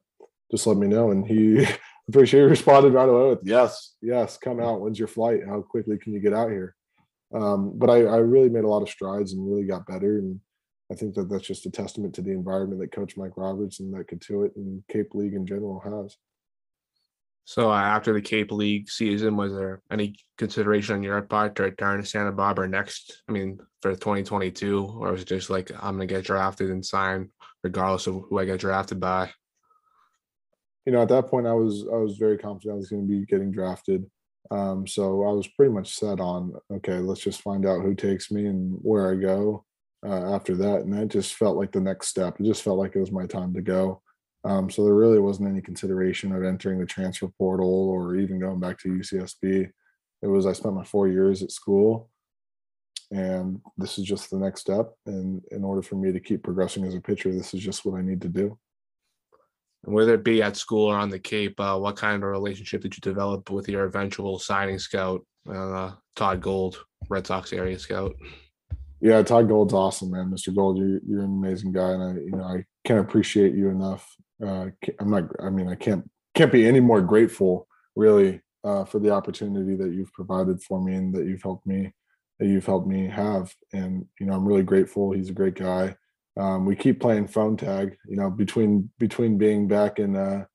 just 0.52 0.68
let 0.68 0.78
me 0.78 0.88
know." 0.88 1.12
And 1.12 1.26
he, 1.26 1.66
I'm 1.66 2.12
pretty 2.12 2.28
sure 2.28 2.42
he 2.42 2.50
responded 2.50 2.94
right 2.94 3.10
away 3.10 3.30
with, 3.30 3.40
"Yes, 3.44 3.96
yes, 4.02 4.38
come 4.38 4.60
out. 4.60 4.82
When's 4.82 5.00
your 5.00 5.08
flight? 5.08 5.42
How 5.48 5.62
quickly 5.62 5.98
can 5.98 6.14
you 6.14 6.20
get 6.20 6.34
out 6.34 6.50
here?" 6.50 6.76
Um, 7.34 7.78
but 7.78 7.90
I, 7.90 8.04
I 8.04 8.18
really 8.18 8.50
made 8.50 8.64
a 8.64 8.70
lot 8.70 8.84
of 8.84 8.90
strides 8.90 9.34
and 9.34 9.48
really 9.48 9.66
got 9.66 9.88
better. 9.88 10.20
And 10.20 10.40
I 10.92 10.96
think 10.96 11.16
that 11.16 11.30
that's 11.30 11.48
just 11.48 11.66
a 11.66 11.72
testament 11.72 12.14
to 12.16 12.22
the 12.22 12.32
environment 12.32 12.80
that 12.82 12.92
Coach 12.92 13.18
Mike 13.18 13.36
Roberts 13.36 13.80
and 13.80 13.94
that 13.94 14.08
Cotuit 14.08 14.56
and 14.56 14.84
Cape 14.88 15.16
League 15.16 15.34
in 15.34 15.46
general 15.46 15.80
has. 15.84 16.16
So 17.46 17.72
uh, 17.72 17.76
after 17.76 18.14
the 18.14 18.22
Cape 18.22 18.52
League 18.52 18.90
season, 18.90 19.36
was 19.36 19.54
there 19.54 19.82
any 19.92 20.16
consideration 20.38 20.96
on 20.96 21.04
your 21.04 21.22
part 21.22 21.56
to 21.56 21.64
return 21.64 22.00
to 22.00 22.06
Santa 22.06 22.32
Barbara 22.32 22.70
next? 22.70 23.22
I 23.28 23.34
mean, 23.34 23.60
for 23.82 23.92
2022, 23.92 24.98
or 25.00 25.12
was 25.12 25.24
it 25.24 25.28
just 25.28 25.50
like 25.50 25.72
I'm 25.72 25.96
gonna 25.96 26.06
get 26.06 26.24
drafted 26.24 26.70
and 26.70 26.86
sign 26.86 27.32
regardless 27.64 28.08
of 28.08 28.24
who 28.30 28.40
I 28.40 28.46
get 28.46 28.60
drafted 28.60 29.00
by? 29.00 29.32
You 30.86 30.92
know, 30.94 31.02
at 31.02 31.10
that 31.10 31.28
point, 31.28 31.48
I 31.48 31.54
was 31.54 31.86
I 31.92 31.98
was 31.98 32.18
very 32.18 32.38
confident 32.38 32.74
I 32.74 32.78
was 32.78 32.90
going 32.90 33.08
to 33.08 33.08
be 33.08 33.26
getting 33.26 33.52
drafted. 33.52 34.06
Um, 34.52 34.86
so 34.86 35.24
I 35.24 35.32
was 35.32 35.48
pretty 35.48 35.72
much 35.72 35.96
set 35.96 36.20
on 36.20 36.54
okay, 36.72 36.98
let's 36.98 37.22
just 37.22 37.42
find 37.42 37.66
out 37.66 37.82
who 37.82 37.96
takes 37.96 38.32
me 38.32 38.46
and 38.46 38.78
where 38.82 39.12
I 39.12 39.16
go 39.16 39.66
uh, 40.06 40.36
after 40.36 40.56
that. 40.58 40.82
And 40.82 40.94
that 40.94 41.08
just 41.08 41.36
felt 41.36 41.58
like 41.58 41.72
the 41.72 41.80
next 41.80 42.08
step. 42.08 42.40
It 42.40 42.46
just 42.46 42.64
felt 42.64 42.78
like 42.78 42.96
it 42.96 43.00
was 43.00 43.12
my 43.12 43.26
time 43.26 43.54
to 43.54 43.62
go. 43.62 44.02
Um, 44.46 44.70
so 44.70 44.84
there 44.84 44.94
really 44.94 45.20
wasn't 45.20 45.50
any 45.50 45.62
consideration 45.62 46.34
of 46.34 46.44
entering 46.44 46.80
the 46.80 46.86
transfer 46.86 47.28
portal 47.38 47.90
or 47.90 48.16
even 48.16 48.40
going 48.40 48.60
back 48.60 48.78
to 48.80 48.90
UCSB. 48.90 49.70
It 50.22 50.28
was 50.28 50.46
I 50.46 50.54
spent 50.54 50.76
my 50.76 50.84
four 50.84 51.08
years 51.08 51.44
at 51.44 51.52
school, 51.52 52.10
and 53.12 53.62
this 53.78 53.98
is 53.98 54.06
just 54.06 54.30
the 54.30 54.38
next 54.38 54.62
step. 54.62 54.94
And 55.06 55.42
in 55.52 55.64
order 55.64 55.82
for 55.82 55.96
me 55.96 56.12
to 56.12 56.20
keep 56.20 56.44
progressing 56.44 56.86
as 56.86 56.96
a 56.96 57.02
pitcher, 57.02 57.32
this 57.32 57.54
is 57.54 57.62
just 57.62 57.86
what 57.86 57.98
I 57.98 58.02
need 58.02 58.22
to 58.22 58.30
do. 58.30 58.58
And 59.86 59.94
whether 59.94 60.14
it 60.14 60.24
be 60.24 60.42
at 60.42 60.56
school 60.56 60.88
or 60.88 60.96
on 60.96 61.10
the 61.10 61.20
Cape, 61.20 61.60
uh, 61.60 61.78
what 61.78 61.98
kind 61.98 62.24
of 62.24 62.30
relationship 62.30 62.82
did 62.82 62.96
you 62.96 63.02
develop 63.02 63.50
with 63.50 63.68
your 63.68 63.84
eventual 63.84 64.40
signing 64.40 64.80
scout, 64.80 65.26
uh, 65.50 65.92
Todd 66.16 66.42
Gold, 66.42 66.84
Red 67.10 67.28
Sox 67.28 67.52
area 67.52 67.78
scout? 67.78 68.16
Yeah, 69.02 69.22
Todd 69.22 69.50
Gold's 69.50 69.74
awesome, 69.74 70.12
man. 70.12 70.32
Mr. 70.32 70.56
Gold, 70.56 70.78
you're, 70.78 71.00
you're 71.06 71.24
an 71.24 71.38
amazing 71.38 71.74
guy, 71.74 71.92
and 71.92 72.04
I, 72.04 72.14
you 72.14 72.32
know, 72.32 72.44
I 72.44 72.64
can't 72.86 73.02
appreciate 73.02 73.54
you 73.54 73.68
enough. 73.68 74.08
Uh, 74.44 74.68
I'm 75.00 75.10
not. 75.10 75.24
I 75.42 75.50
mean, 75.50 75.68
I 75.68 75.76
can't 75.76 76.10
can't 76.36 76.52
be 76.52 76.68
any 76.68 76.80
more 76.80 77.02
grateful, 77.02 77.68
really, 77.96 78.42
uh, 78.64 78.86
for 78.86 79.00
the 79.00 79.12
opportunity 79.12 79.76
that 79.76 79.94
you've 79.94 80.14
provided 80.14 80.62
for 80.62 80.84
me 80.84 80.96
and 80.96 81.14
that 81.16 81.26
you've 81.26 81.44
helped 81.44 81.66
me, 81.66 81.94
that 82.40 82.48
you've 82.48 82.66
helped 82.66 82.88
me 82.88 83.08
have. 83.08 83.54
And 83.74 84.06
you 84.20 84.26
know, 84.26 84.34
I'm 84.34 84.48
really 84.48 84.64
grateful. 84.64 85.12
He's 85.12 85.30
a 85.30 85.34
great 85.34 85.56
guy. 85.56 85.96
Um, 86.36 86.66
we 86.66 86.76
keep 86.76 87.00
playing 87.00 87.28
phone 87.28 87.58
tag. 87.58 87.98
You 88.08 88.18
know, 88.18 88.30
between 88.30 88.90
between 89.00 89.38
being 89.38 89.68
back 89.68 90.00
in 90.00 90.16
uh, 90.16 90.46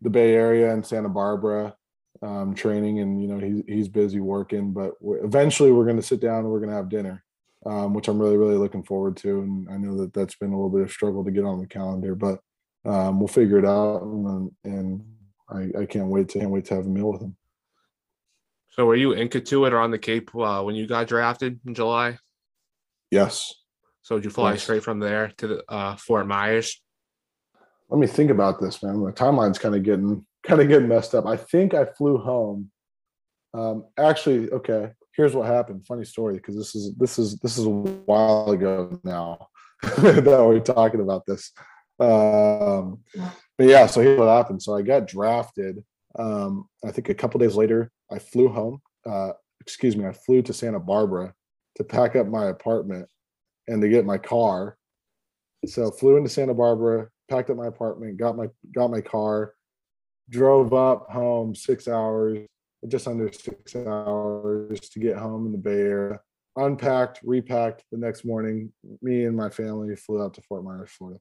the 0.00 0.10
Bay 0.10 0.34
Area 0.34 0.72
and 0.72 0.86
Santa 0.86 1.08
Barbara, 1.08 1.74
um, 2.22 2.54
training, 2.54 3.00
and 3.00 3.20
you 3.20 3.28
know, 3.28 3.38
he's 3.38 3.62
he's 3.66 3.88
busy 3.88 4.20
working. 4.20 4.72
But 4.72 4.92
we're, 5.00 5.24
eventually, 5.24 5.72
we're 5.72 5.84
going 5.84 5.96
to 5.96 6.02
sit 6.02 6.20
down 6.20 6.40
and 6.40 6.50
we're 6.50 6.60
going 6.60 6.70
to 6.70 6.76
have 6.76 6.88
dinner 6.88 7.24
um, 7.66 7.92
which 7.94 8.08
I'm 8.08 8.18
really, 8.18 8.36
really 8.36 8.56
looking 8.56 8.82
forward 8.82 9.16
to. 9.18 9.40
And 9.40 9.68
I 9.70 9.76
know 9.76 9.96
that 9.98 10.14
that's 10.14 10.34
been 10.34 10.52
a 10.52 10.56
little 10.56 10.70
bit 10.70 10.82
of 10.82 10.90
struggle 10.90 11.24
to 11.24 11.30
get 11.30 11.44
on 11.44 11.60
the 11.60 11.66
calendar, 11.66 12.14
but 12.14 12.40
um, 12.84 13.18
we'll 13.18 13.28
figure 13.28 13.58
it 13.58 13.64
out. 13.64 14.02
And, 14.02 14.50
and 14.64 15.04
I, 15.48 15.82
I, 15.82 15.86
can't 15.86 16.08
wait 16.08 16.28
to 16.30 16.38
can't 16.38 16.50
wait 16.50 16.66
to 16.66 16.74
have 16.74 16.86
a 16.86 16.88
meal 16.88 17.12
with 17.12 17.22
him. 17.22 17.36
So, 18.70 18.86
were 18.86 18.96
you 18.96 19.12
in 19.12 19.28
Cotuit 19.28 19.72
or 19.72 19.78
on 19.78 19.90
the 19.90 19.98
Cape 19.98 20.34
uh, 20.34 20.62
when 20.62 20.74
you 20.74 20.86
got 20.86 21.08
drafted 21.08 21.60
in 21.66 21.74
July? 21.74 22.18
Yes. 23.10 23.52
So, 24.02 24.16
did 24.16 24.24
you 24.24 24.30
fly 24.30 24.52
yes. 24.52 24.62
straight 24.62 24.82
from 24.82 25.00
there 25.00 25.32
to 25.38 25.46
the, 25.46 25.64
uh, 25.68 25.96
Fort 25.96 26.26
Myers? 26.26 26.80
Let 27.88 27.98
me 27.98 28.06
think 28.06 28.30
about 28.30 28.60
this, 28.60 28.82
man. 28.82 28.98
My 28.98 29.10
timeline's 29.10 29.58
kind 29.58 29.74
of 29.74 29.82
getting 29.82 30.24
kind 30.42 30.60
of 30.60 30.68
getting 30.68 30.88
messed 30.88 31.14
up. 31.14 31.26
I 31.26 31.36
think 31.36 31.74
I 31.74 31.84
flew 31.84 32.18
home. 32.18 32.70
Um, 33.52 33.86
actually, 33.98 34.48
okay 34.50 34.90
here's 35.20 35.34
what 35.34 35.46
happened. 35.46 35.86
Funny 35.86 36.04
story, 36.04 36.34
because 36.34 36.56
this 36.56 36.74
is 36.74 36.94
this 36.96 37.18
is 37.18 37.38
this 37.38 37.58
is 37.58 37.66
a 37.66 37.70
while 37.70 38.50
ago 38.50 38.98
now 39.04 39.48
that 39.82 40.24
we're 40.24 40.60
talking 40.60 41.00
about 41.00 41.26
this. 41.26 41.52
Um, 42.00 43.00
but 43.58 43.66
yeah, 43.66 43.86
so 43.86 44.00
here's 44.00 44.18
what 44.18 44.28
happened. 44.28 44.62
So 44.62 44.74
I 44.74 44.82
got 44.82 45.06
drafted. 45.06 45.84
Um, 46.18 46.68
I 46.84 46.90
think 46.90 47.08
a 47.08 47.14
couple 47.14 47.38
days 47.40 47.56
later, 47.56 47.90
I 48.10 48.18
flew 48.18 48.48
home. 48.48 48.80
Uh, 49.06 49.32
excuse 49.60 49.96
me, 49.96 50.06
I 50.06 50.12
flew 50.12 50.42
to 50.42 50.52
Santa 50.52 50.80
Barbara 50.80 51.34
to 51.76 51.84
pack 51.84 52.16
up 52.16 52.26
my 52.26 52.46
apartment 52.46 53.08
and 53.68 53.80
to 53.82 53.88
get 53.88 54.06
my 54.06 54.18
car. 54.18 54.76
So 55.66 55.90
flew 55.90 56.16
into 56.16 56.30
Santa 56.30 56.54
Barbara, 56.54 57.08
packed 57.28 57.50
up 57.50 57.56
my 57.56 57.66
apartment, 57.66 58.16
got 58.16 58.36
my 58.36 58.48
got 58.74 58.90
my 58.90 59.00
car, 59.00 59.54
drove 60.30 60.72
up 60.72 61.06
home 61.10 61.54
six 61.54 61.86
hours, 61.86 62.46
just 62.88 63.06
under 63.06 63.30
six 63.30 63.76
hours 63.76 64.80
to 64.80 64.98
get 64.98 65.16
home 65.16 65.46
in 65.46 65.52
the 65.52 65.58
Bay 65.58 65.80
Area. 65.80 66.20
Unpacked, 66.56 67.20
repacked 67.22 67.84
the 67.92 67.98
next 67.98 68.24
morning. 68.24 68.72
Me 69.02 69.24
and 69.24 69.36
my 69.36 69.50
family 69.50 69.94
flew 69.96 70.22
out 70.22 70.34
to 70.34 70.42
Fort 70.42 70.64
Myers, 70.64 70.90
Florida. 70.90 71.20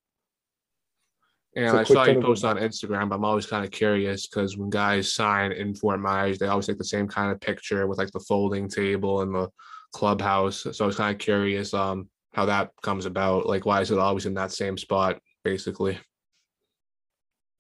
And 1.56 1.78
I 1.78 1.84
saw 1.84 2.06
you 2.06 2.22
post 2.22 2.46
on 2.46 2.58
Instagram. 2.58 3.14
I'm 3.14 3.26
always 3.26 3.48
kind 3.48 3.66
of 3.66 3.72
curious 3.72 4.28
because 4.28 4.56
when 4.56 4.70
guys 4.70 5.14
sign 5.14 5.52
in 5.52 5.74
Fort 5.74 6.00
Myers, 6.00 6.38
they 6.38 6.48
always 6.48 6.68
take 6.68 6.78
the 6.78 6.84
same 6.84 7.08
kind 7.08 7.32
of 7.32 7.42
picture 7.42 7.88
with 7.88 7.98
like 7.98 8.12
the 8.12 8.20
folding 8.20 8.70
table 8.70 9.22
and 9.22 9.34
the 9.34 9.50
clubhouse. 9.92 10.68
So 10.72 10.84
I 10.84 10.88
was 10.88 10.96
kind 10.96 11.14
of 11.14 11.20
curious 11.20 11.74
um 11.74 12.08
how 12.34 12.46
that 12.46 12.72
comes 12.84 13.06
about. 13.06 13.48
Like, 13.48 13.66
why 13.66 13.82
is 13.82 13.92
it 13.92 13.98
always 13.98 14.26
in 14.26 14.36
that 14.36 14.52
same 14.52 14.78
spot, 14.78 15.20
basically? 15.44 15.98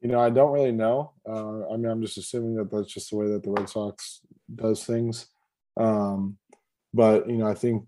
You 0.01 0.09
know, 0.09 0.19
I 0.19 0.29
don't 0.29 0.53
really 0.53 0.71
know. 0.71 1.13
Uh, 1.27 1.67
I 1.69 1.75
mean, 1.75 1.87
I'm 1.87 2.01
just 2.01 2.17
assuming 2.17 2.55
that 2.55 2.71
that's 2.71 2.93
just 2.93 3.09
the 3.09 3.17
way 3.17 3.27
that 3.29 3.43
the 3.43 3.51
Red 3.51 3.67
Sox 3.67 4.21
does 4.53 4.85
things. 4.85 5.27
Um, 5.75 6.37
but 6.93 7.29
you 7.29 7.37
know, 7.37 7.47
I 7.47 7.55
think 7.55 7.85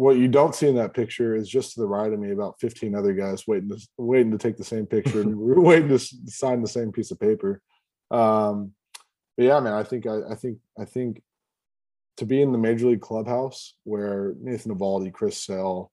what 0.00 0.16
you 0.16 0.28
don't 0.28 0.54
see 0.54 0.66
in 0.66 0.76
that 0.76 0.94
picture 0.94 1.36
is 1.36 1.46
just 1.46 1.74
to 1.74 1.80
the 1.80 1.86
right 1.86 2.10
of 2.10 2.18
me 2.18 2.30
about 2.30 2.58
15 2.58 2.94
other 2.94 3.12
guys 3.12 3.46
waiting 3.46 3.68
to 3.68 3.78
waiting 3.98 4.32
to 4.32 4.38
take 4.38 4.56
the 4.56 4.64
same 4.64 4.86
picture 4.86 5.20
and 5.20 5.36
waiting 5.38 5.90
to 5.90 5.98
sign 5.98 6.62
the 6.62 6.68
same 6.68 6.90
piece 6.90 7.10
of 7.10 7.20
paper. 7.20 7.60
Um, 8.10 8.72
but 9.36 9.44
yeah, 9.44 9.60
man, 9.60 9.74
I 9.74 9.82
think 9.82 10.06
I, 10.06 10.20
I 10.30 10.36
think 10.36 10.56
I 10.78 10.86
think 10.86 11.20
to 12.16 12.24
be 12.24 12.40
in 12.40 12.50
the 12.50 12.56
major 12.56 12.86
league 12.86 13.02
clubhouse 13.02 13.74
where 13.84 14.32
Nathan 14.40 14.74
Eovaldi, 14.74 15.12
Chris 15.12 15.36
Sale, 15.36 15.92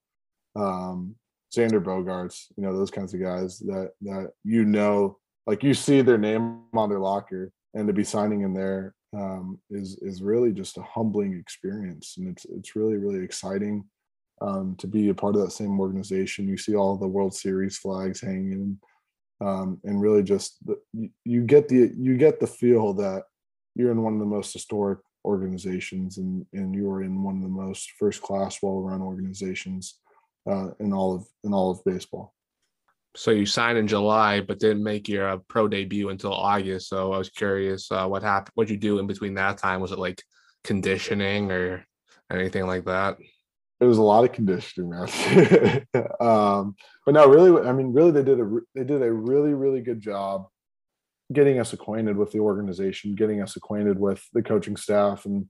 um, 0.56 1.16
Xander 1.54 1.84
Bogaerts 1.84 2.46
you 2.56 2.64
know, 2.64 2.74
those 2.74 2.92
kinds 2.92 3.14
of 3.14 3.20
guys 3.20 3.60
that 3.60 3.92
that 4.04 4.32
you 4.46 4.64
know 4.64 5.18
like 5.48 5.64
you 5.64 5.74
see 5.74 6.00
their 6.00 6.18
name 6.18 6.62
on 6.74 6.88
their 6.88 7.00
locker 7.00 7.52
and 7.74 7.88
to 7.88 7.94
be 7.94 8.06
signing 8.06 8.44
in 8.44 8.54
there 8.54 8.96
um, 9.14 9.60
is 9.70 9.98
is 10.02 10.22
really 10.22 10.54
just 10.54 10.78
a 10.78 10.82
humbling 10.84 11.38
experience 11.38 12.16
and 12.18 12.30
it's 12.30 12.46
it's 12.46 12.74
really 12.74 12.96
really 12.96 13.22
exciting 13.22 13.84
um, 14.42 14.76
to 14.78 14.88
be 14.88 15.10
a 15.10 15.14
part 15.14 15.36
of 15.36 15.42
that 15.42 15.52
same 15.52 15.80
organization 15.80 16.48
you 16.48 16.58
see 16.58 16.76
all 16.76 16.96
the 16.98 17.08
world 17.08 17.34
series 17.34 17.78
flags 17.78 18.22
hanging 18.22 18.78
um, 19.40 19.80
and 19.84 20.02
really 20.02 20.24
just 20.24 20.58
the, 20.66 20.78
you, 21.24 21.42
get 21.42 21.68
the 21.68 21.92
you 21.98 22.18
get 22.18 22.40
the 22.40 22.48
feel 22.48 22.94
that 22.94 23.24
you're 23.76 23.92
in 23.92 24.02
one 24.02 24.14
of 24.14 24.20
the 24.20 24.26
most 24.26 24.54
historic 24.54 25.00
organizations 25.26 26.18
and 26.18 26.46
and 26.54 26.74
you 26.74 26.90
are 26.90 27.04
in 27.04 27.24
one 27.24 27.38
of 27.38 27.42
the 27.42 27.48
most 27.48 27.92
first 28.00 28.22
class 28.22 28.60
well 28.62 28.82
run 28.82 29.02
organizations 29.02 30.00
uh, 30.50 30.70
in 30.80 30.94
all 30.94 31.16
of 31.16 31.28
in 31.44 31.54
all 31.54 31.72
of 31.72 31.84
baseball 31.84 32.34
so 33.18 33.32
you 33.32 33.48
signed 33.48 33.80
in 33.80 33.88
July, 33.88 34.42
but 34.42 34.60
didn't 34.60 34.84
make 34.84 35.10
your 35.10 35.28
uh, 35.28 35.38
pro 35.48 35.68
debut 35.68 36.10
until 36.10 36.32
August. 36.32 36.88
So 36.88 37.14
I 37.14 37.18
was 37.18 37.32
curious, 37.32 37.92
uh, 37.92 38.06
what 38.06 38.22
happened? 38.22 38.52
What 38.54 38.70
you 38.70 38.78
do 38.78 39.00
in 39.00 39.08
between 39.08 39.34
that 39.34 39.58
time? 39.58 39.82
Was 39.82 39.92
it 39.92 39.98
like 39.98 40.22
conditioning 40.64 41.52
or 41.52 41.84
anything 42.32 42.68
like 42.68 42.86
that? 42.86 43.18
It 43.80 43.86
was 43.86 44.00
a 44.00 44.04
lot 44.04 44.24
of 44.24 44.32
conditioning, 44.32 44.90
man. 44.90 45.86
um, 46.20 46.76
but 47.06 47.14
no, 47.14 47.28
really, 47.28 47.68
I 47.68 47.72
mean, 47.74 47.94
really, 47.94 48.12
they 48.12 48.24
did 48.24 48.40
a 48.40 48.50
they 48.74 48.84
did 48.84 49.02
a 49.04 49.12
really 49.12 49.54
really 49.54 49.82
good 49.82 50.02
job 50.02 50.48
getting 51.34 51.60
us 51.60 51.74
acquainted 51.74 52.18
with 52.18 52.32
the 52.32 52.40
organization, 52.40 53.16
getting 53.16 53.42
us 53.42 53.56
acquainted 53.56 54.00
with 54.00 54.26
the 54.34 54.42
coaching 54.42 54.78
staff, 54.78 55.26
and 55.26 55.48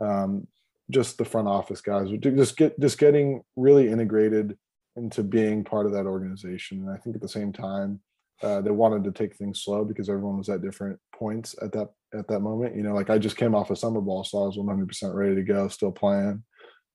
um, 0.00 0.46
just 0.90 1.18
the 1.18 1.24
front 1.24 1.48
office 1.48 1.80
guys. 1.80 2.08
Just 2.20 2.56
get 2.56 2.78
just 2.78 2.98
getting 2.98 3.42
really 3.56 3.88
integrated 3.88 4.56
into 4.96 5.22
being 5.22 5.64
part 5.64 5.86
of 5.86 5.92
that 5.92 6.06
organization. 6.06 6.82
And 6.82 6.90
I 6.90 6.96
think 6.98 7.16
at 7.16 7.22
the 7.22 7.28
same 7.28 7.52
time, 7.52 8.00
uh, 8.42 8.60
they 8.60 8.70
wanted 8.70 9.04
to 9.04 9.12
take 9.12 9.36
things 9.36 9.62
slow 9.62 9.84
because 9.84 10.08
everyone 10.08 10.38
was 10.38 10.48
at 10.48 10.62
different 10.62 10.98
points 11.14 11.54
at 11.62 11.72
that 11.72 11.90
at 12.12 12.28
that 12.28 12.40
moment. 12.40 12.76
You 12.76 12.82
know, 12.82 12.94
like 12.94 13.10
I 13.10 13.18
just 13.18 13.36
came 13.36 13.54
off 13.54 13.70
a 13.70 13.72
of 13.72 13.78
summer 13.78 14.00
ball, 14.00 14.24
so 14.24 14.42
I 14.42 14.46
was 14.46 14.58
100% 14.58 15.14
ready 15.14 15.34
to 15.36 15.42
go, 15.42 15.68
still 15.68 15.92
playing. 15.92 16.42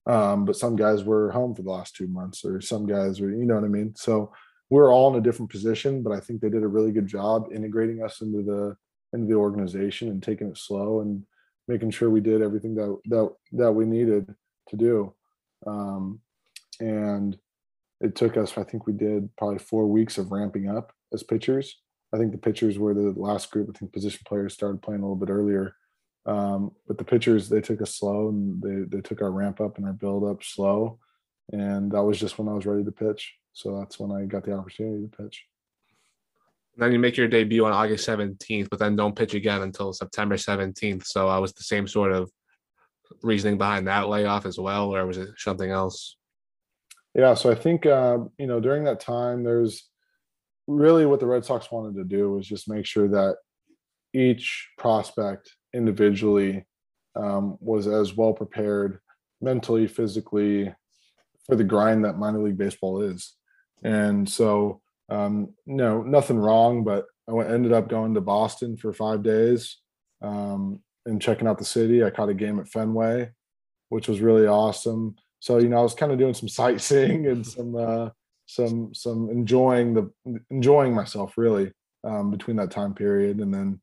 Um, 0.09 0.43
but 0.43 0.55
some 0.55 0.75
guys 0.75 1.03
were 1.03 1.29
home 1.29 1.53
for 1.53 1.61
the 1.61 1.69
last 1.69 1.95
two 1.95 2.07
months, 2.07 2.43
or 2.43 2.61
some 2.61 2.87
guys 2.87 3.21
were, 3.21 3.29
you 3.29 3.45
know 3.45 3.53
what 3.53 3.63
I 3.63 3.67
mean. 3.67 3.93
So 3.95 4.33
we're 4.71 4.91
all 4.91 5.13
in 5.13 5.19
a 5.19 5.23
different 5.23 5.51
position, 5.51 6.01
but 6.01 6.11
I 6.11 6.19
think 6.19 6.41
they 6.41 6.49
did 6.49 6.63
a 6.63 6.67
really 6.67 6.91
good 6.91 7.05
job 7.05 7.49
integrating 7.53 8.03
us 8.03 8.21
into 8.21 8.41
the 8.41 8.75
into 9.13 9.27
the 9.27 9.35
organization 9.35 10.09
and 10.09 10.21
taking 10.21 10.47
it 10.47 10.57
slow 10.57 11.01
and 11.01 11.23
making 11.67 11.91
sure 11.91 12.09
we 12.09 12.21
did 12.21 12.41
everything 12.41 12.73
that 12.75 12.99
that 13.05 13.31
that 13.51 13.71
we 13.71 13.85
needed 13.85 14.33
to 14.69 14.75
do. 14.75 15.13
Um, 15.67 16.19
and 16.79 17.37
it 18.01 18.15
took 18.15 18.35
us, 18.35 18.57
I 18.57 18.63
think 18.63 18.87
we 18.87 18.93
did 18.93 19.29
probably 19.37 19.59
four 19.59 19.85
weeks 19.85 20.17
of 20.17 20.31
ramping 20.31 20.69
up 20.69 20.91
as 21.13 21.21
pitchers. 21.21 21.75
I 22.13 22.17
think 22.17 22.31
the 22.31 22.37
pitchers 22.37 22.79
were 22.79 22.95
the 22.95 23.13
last 23.15 23.51
group. 23.51 23.69
I 23.69 23.77
think 23.77 23.93
position 23.93 24.21
players 24.25 24.53
started 24.55 24.81
playing 24.81 25.01
a 25.01 25.03
little 25.03 25.23
bit 25.23 25.29
earlier. 25.29 25.75
Um, 26.25 26.71
but 26.87 26.97
the 26.97 27.03
pitchers, 27.03 27.49
they 27.49 27.61
took 27.61 27.81
us 27.81 27.95
slow 27.95 28.29
and 28.29 28.61
they, 28.61 28.97
they 28.97 29.01
took 29.01 29.21
our 29.21 29.31
ramp 29.31 29.61
up 29.61 29.77
and 29.77 29.85
our 29.85 29.93
build 29.93 30.23
up 30.23 30.43
slow. 30.43 30.99
And 31.51 31.91
that 31.91 32.03
was 32.03 32.19
just 32.19 32.37
when 32.37 32.47
I 32.47 32.53
was 32.53 32.65
ready 32.65 32.83
to 32.83 32.91
pitch. 32.91 33.35
So 33.53 33.79
that's 33.79 33.99
when 33.99 34.11
I 34.11 34.25
got 34.25 34.43
the 34.43 34.53
opportunity 34.53 35.07
to 35.07 35.23
pitch. 35.23 35.45
And 36.75 36.83
then 36.83 36.91
you 36.91 36.99
make 36.99 37.17
your 37.17 37.27
debut 37.27 37.65
on 37.65 37.73
August 37.73 38.07
17th, 38.07 38.69
but 38.69 38.79
then 38.79 38.95
don't 38.95 39.15
pitch 39.15 39.33
again 39.33 39.63
until 39.63 39.91
September 39.91 40.35
17th. 40.35 41.05
So 41.05 41.27
I 41.27 41.39
was 41.39 41.53
the 41.53 41.63
same 41.63 41.87
sort 41.87 42.11
of 42.11 42.31
reasoning 43.23 43.57
behind 43.57 43.87
that 43.87 44.07
layoff 44.07 44.45
as 44.45 44.57
well, 44.57 44.95
or 44.95 45.05
was 45.05 45.17
it 45.17 45.29
something 45.37 45.71
else? 45.71 46.15
Yeah, 47.15 47.33
so 47.33 47.51
I 47.51 47.55
think 47.55 47.85
uh, 47.85 48.19
you 48.37 48.47
know 48.47 48.59
during 48.59 48.83
that 48.83 48.99
time, 48.99 49.43
there's 49.43 49.89
really 50.67 51.05
what 51.05 51.19
the 51.19 51.25
Red 51.25 51.43
Sox 51.43 51.71
wanted 51.71 51.95
to 51.95 52.03
do 52.03 52.31
was 52.31 52.47
just 52.47 52.69
make 52.69 52.85
sure 52.85 53.07
that 53.09 53.37
each 54.13 54.69
prospect 54.77 55.55
individually 55.73 56.65
um, 57.15 57.57
was 57.59 57.87
as 57.87 58.15
well 58.15 58.33
prepared 58.33 58.99
mentally, 59.41 59.87
physically 59.87 60.73
for 61.45 61.55
the 61.55 61.63
grind 61.63 62.05
that 62.05 62.17
minor 62.17 62.39
league 62.39 62.57
baseball 62.57 63.01
is. 63.01 63.35
And 63.83 64.27
so, 64.29 64.81
um, 65.09 65.53
no, 65.65 66.03
nothing 66.03 66.37
wrong, 66.37 66.83
but 66.83 67.05
I 67.27 67.45
ended 67.45 67.73
up 67.73 67.89
going 67.89 68.13
to 68.13 68.21
Boston 68.21 68.77
for 68.77 68.93
five 68.93 69.23
days 69.23 69.77
um, 70.21 70.81
and 71.05 71.21
checking 71.21 71.47
out 71.47 71.57
the 71.57 71.65
city. 71.65 72.03
I 72.03 72.09
caught 72.09 72.29
a 72.29 72.33
game 72.33 72.59
at 72.59 72.67
Fenway, 72.67 73.31
which 73.89 74.07
was 74.07 74.21
really 74.21 74.47
awesome. 74.47 75.15
So, 75.39 75.57
you 75.57 75.69
know, 75.69 75.77
I 75.77 75.81
was 75.81 75.95
kind 75.95 76.11
of 76.11 76.19
doing 76.19 76.33
some 76.33 76.49
sightseeing 76.49 77.27
and 77.27 77.45
some, 77.45 77.75
uh, 77.75 78.09
some, 78.45 78.93
some 78.93 79.29
enjoying 79.29 79.93
the, 79.93 80.11
enjoying 80.49 80.93
myself 80.93 81.37
really 81.37 81.71
um, 82.03 82.31
between 82.31 82.57
that 82.57 82.71
time 82.71 82.93
period. 82.93 83.39
And 83.39 83.53
then 83.53 83.81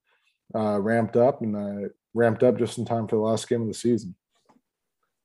uh, 0.54 0.80
ramped 0.80 1.16
up 1.16 1.42
and 1.42 1.56
I 1.56 1.86
ramped 2.14 2.42
up 2.42 2.58
just 2.58 2.78
in 2.78 2.84
time 2.84 3.06
for 3.06 3.16
the 3.16 3.22
last 3.22 3.48
game 3.48 3.62
of 3.62 3.68
the 3.68 3.74
season. 3.74 4.14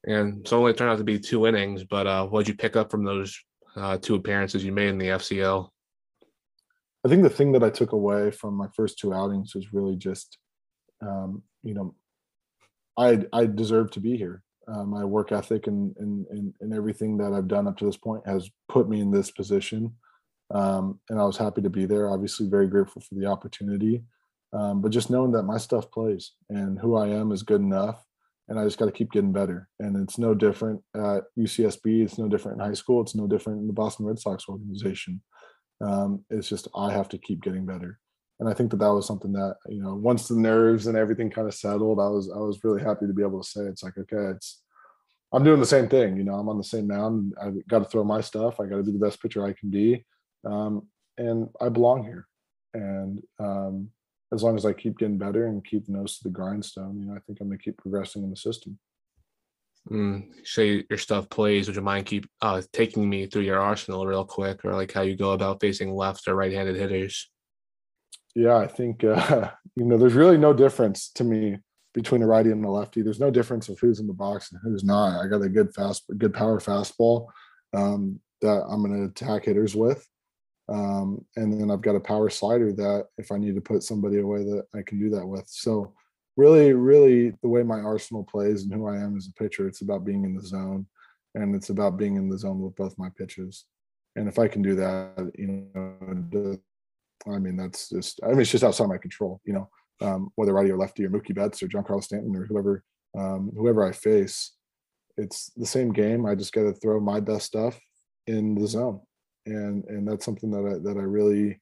And 0.06 0.48
so 0.48 0.58
only 0.58 0.74
turned 0.74 0.92
out 0.92 0.98
to 0.98 1.04
be 1.04 1.20
two 1.20 1.46
innings, 1.46 1.84
but 1.84 2.08
uh, 2.08 2.26
what 2.26 2.46
did 2.46 2.50
you 2.50 2.58
pick 2.58 2.76
up 2.76 2.90
from 2.90 3.04
those 3.04 3.40
uh, 3.76 3.98
two 3.98 4.16
appearances 4.16 4.64
you 4.64 4.72
made 4.72 4.90
in 4.90 4.98
the 4.98 5.08
FCL? 5.08 5.70
I 7.06 7.10
think 7.10 7.24
the 7.24 7.30
thing 7.30 7.52
that 7.54 7.64
I 7.64 7.70
took 7.70 7.94
away 7.94 8.32
from 8.32 8.56
my 8.56 8.68
first 8.76 9.00
two 9.00 9.14
outings 9.14 9.56
was 9.56 9.74
really 9.74 9.96
just, 9.96 10.38
um, 11.02 11.44
you 11.64 11.74
know, 11.74 11.96
I 12.98 13.26
I 13.34 13.46
deserve 13.46 13.92
to 13.92 14.00
be 14.00 14.18
here. 14.18 14.44
Uh, 14.68 14.84
my 14.84 15.04
work 15.04 15.32
ethic 15.32 15.68
and, 15.68 15.96
and, 15.98 16.26
and 16.30 16.54
and 16.62 16.74
everything 16.74 17.18
that 17.18 17.34
I've 17.34 17.48
done 17.48 17.68
up 17.68 17.78
to 17.78 17.86
this 17.86 17.98
point 17.98 18.26
has 18.28 18.50
put 18.70 18.88
me 18.88 19.02
in 19.02 19.10
this 19.10 19.32
position, 19.32 19.96
um, 20.54 21.00
and 21.10 21.20
I 21.20 21.24
was 21.24 21.38
happy 21.38 21.62
to 21.62 21.70
be 21.70 21.86
there. 21.86 22.10
Obviously, 22.10 22.48
very 22.48 22.68
grateful 22.68 23.02
for 23.02 23.16
the 23.16 23.26
opportunity, 23.26 24.04
um, 24.54 24.82
but 24.82 24.92
just 24.92 25.10
knowing 25.10 25.32
that 25.32 25.44
my 25.44 25.58
stuff 25.58 25.92
plays 25.92 26.34
and 26.50 26.80
who 26.80 26.96
I 26.96 27.08
am 27.08 27.32
is 27.32 27.44
good 27.44 27.62
enough, 27.62 28.04
and 28.48 28.60
I 28.60 28.66
just 28.66 28.78
got 28.78 28.86
to 28.86 28.92
keep 28.92 29.12
getting 29.12 29.32
better. 29.32 29.70
And 29.80 29.96
it's 29.96 30.18
no 30.18 30.34
different 30.34 30.82
at 30.94 31.24
UCSB. 31.38 32.04
It's 32.04 32.18
no 32.18 32.28
different 32.28 32.60
in 32.60 32.68
high 32.68 32.74
school. 32.74 33.02
It's 33.02 33.16
no 33.16 33.28
different 33.28 33.62
in 33.62 33.68
the 33.68 33.74
Boston 33.74 34.06
Red 34.06 34.20
Sox 34.20 34.46
organization. 34.50 35.22
Um, 35.80 36.26
it's 36.30 36.50
just 36.50 36.68
I 36.76 36.92
have 36.92 37.10
to 37.10 37.18
keep 37.18 37.42
getting 37.42 37.66
better. 37.66 38.00
And 38.40 38.50
I 38.50 38.54
think 38.54 38.72
that 38.72 38.78
that 38.78 38.94
was 38.94 39.06
something 39.06 39.32
that 39.34 39.56
you 39.70 39.82
know 39.82 39.96
once 39.96 40.28
the 40.28 40.36
nerves 40.36 40.88
and 40.88 40.98
everything 40.98 41.30
kind 41.30 41.48
of 41.48 41.54
settled, 41.54 42.00
I 42.00 42.08
was 42.08 42.30
I 42.30 42.40
was 42.40 42.64
really 42.64 42.82
happy 42.82 43.08
to 43.08 43.14
be 43.14 43.22
able 43.22 43.42
to 43.42 43.48
say 43.48 43.62
it's 43.62 43.84
like 43.84 43.98
okay, 43.98 44.36
it's 44.36 44.62
I'm 45.32 45.44
doing 45.44 45.60
the 45.60 45.66
same 45.66 45.88
thing. 45.88 46.18
You 46.18 46.24
know, 46.24 46.34
I'm 46.34 46.50
on 46.50 46.58
the 46.58 46.64
same 46.64 46.88
mound. 46.88 47.34
I 47.42 47.52
got 47.70 47.80
to 47.80 47.86
throw 47.86 48.04
my 48.04 48.20
stuff. 48.20 48.60
I 48.60 48.66
got 48.66 48.78
to 48.78 48.84
be 48.84 48.92
the 48.92 49.00
best 49.00 49.22
pitcher 49.22 49.46
I 49.46 49.54
can 49.54 49.70
be, 49.70 50.06
um, 50.44 50.88
and 51.18 51.50
I 51.62 51.70
belong 51.70 52.04
here. 52.04 52.28
And 52.74 53.22
um, 53.40 53.90
as 54.34 54.44
long 54.44 54.56
as 54.56 54.66
I 54.66 54.74
keep 54.74 54.98
getting 54.98 55.18
better 55.18 55.48
and 55.48 55.64
keep 55.64 55.86
the 55.86 55.92
nose 55.92 56.18
to 56.18 56.24
the 56.24 56.30
grindstone, 56.30 57.00
you 57.00 57.06
know, 57.06 57.16
I 57.16 57.20
think 57.20 57.40
I'm 57.40 57.48
gonna 57.48 57.58
keep 57.58 57.78
progressing 57.78 58.24
in 58.24 58.30
the 58.30 58.36
system. 58.36 58.80
Mm, 59.90 60.28
say 60.44 60.86
your 60.90 61.00
stuff 61.00 61.30
plays. 61.30 61.68
Would 61.68 61.76
you 61.76 61.82
mind 61.82 62.06
keep 62.06 62.28
uh, 62.42 62.62
taking 62.72 63.10
me 63.10 63.26
through 63.26 63.42
your 63.44 63.60
arsenal 63.60 64.06
real 64.06 64.26
quick, 64.26 64.64
or 64.64 64.74
like 64.74 64.92
how 64.92 65.02
you 65.02 65.16
go 65.16 65.32
about 65.32 65.60
facing 65.60 65.94
left 65.94 66.28
or 66.28 66.36
right-handed 66.36 66.76
hitters? 66.76 67.30
Yeah, 68.36 68.58
I 68.58 68.68
think 68.68 69.04
uh, 69.04 69.52
you 69.76 69.86
know 69.86 69.98
there's 69.98 70.14
really 70.14 70.38
no 70.38 70.54
difference 70.54 71.10
to 71.16 71.24
me 71.24 71.58
between 71.94 72.22
a 72.22 72.28
righty 72.28 72.52
and 72.52 72.64
a 72.64 72.70
lefty. 72.70 73.02
There's 73.02 73.20
no 73.20 73.32
difference 73.32 73.70
of 73.70 73.80
who's 73.80 74.00
in 74.00 74.08
the 74.08 74.14
box 74.14 74.52
and 74.52 74.62
who's 74.64 74.84
not. 74.84 75.20
I 75.20 75.28
got 75.28 75.42
a 75.42 75.50
good 75.50 75.74
fast, 75.74 76.04
good 76.18 76.34
power 76.34 76.60
fastball 76.60 77.28
um, 77.74 78.20
that 78.42 78.64
I'm 78.70 78.84
going 78.84 78.98
to 78.98 79.10
attack 79.10 79.46
hitters 79.46 79.76
with, 79.76 80.08
um, 80.72 81.26
and 81.36 81.60
then 81.60 81.70
I've 81.70 81.82
got 81.82 81.98
a 81.98 82.00
power 82.00 82.30
slider 82.30 82.72
that 82.72 83.08
if 83.18 83.32
I 83.32 83.38
need 83.38 83.56
to 83.56 83.62
put 83.62 83.84
somebody 83.84 84.20
away 84.20 84.44
that 84.44 84.66
I 84.74 84.82
can 84.84 85.00
do 85.00 85.10
that 85.10 85.26
with. 85.26 85.46
So 85.48 85.94
really, 86.38 86.72
really 86.72 87.34
the 87.42 87.50
way 87.50 87.62
my 87.62 87.80
arsenal 87.80 88.24
plays 88.24 88.64
and 88.64 88.74
who 88.74 88.88
I 88.88 88.96
am 88.96 89.18
as 89.18 89.28
a 89.28 89.34
pitcher, 89.34 89.68
it's 89.68 89.82
about 89.82 90.06
being 90.06 90.24
in 90.24 90.34
the 90.34 90.42
zone 90.42 90.86
and 91.36 91.56
it's 91.56 91.70
about 91.70 91.98
being 91.98 92.16
in 92.16 92.30
the 92.30 92.38
zone 92.38 92.62
with 92.62 92.76
both 92.76 92.98
my 92.98 93.10
pitches. 93.18 93.66
And 94.16 94.30
if 94.30 94.40
I 94.40 94.48
can 94.48 94.62
do 94.62 94.76
that, 94.76 95.32
you 95.38 95.68
know, 95.74 96.58
I 97.28 97.38
mean, 97.38 97.58
that's 97.58 97.90
just, 97.90 98.22
I 98.24 98.30
mean, 98.30 98.42
it's 98.42 98.52
just 98.52 98.64
outside 98.64 98.88
my 98.88 98.98
control, 98.98 99.42
you 99.44 99.54
know, 99.54 99.70
um, 100.02 100.32
whether 100.36 100.54
righty 100.54 100.72
or 100.72 100.78
lefty 100.78 101.06
or 101.06 101.10
Mookie 101.10 101.36
Betts 101.36 101.62
or 101.62 101.68
Giancarlo 101.68 102.04
Stanton 102.04 102.36
or 102.36 102.46
whoever, 102.46 102.84
um, 103.18 103.52
whoever 103.56 103.84
I 103.84 103.92
face, 103.92 104.54
it's 105.18 105.52
the 105.58 105.66
same 105.66 105.92
game. 105.92 106.26
I 106.26 106.36
just 106.36 106.54
got 106.54 106.64
to 106.64 106.74
throw 106.74 107.00
my 107.00 107.20
best 107.20 107.46
stuff 107.46 107.78
in 108.26 108.56
the 108.56 108.68
zone. 108.68 109.02
And, 109.46 109.84
and 109.86 110.08
that's 110.08 110.26
something 110.26 110.52
that 110.52 110.66
I, 110.66 110.80
that 110.80 110.98
I 111.00 111.04
really, 111.04 111.60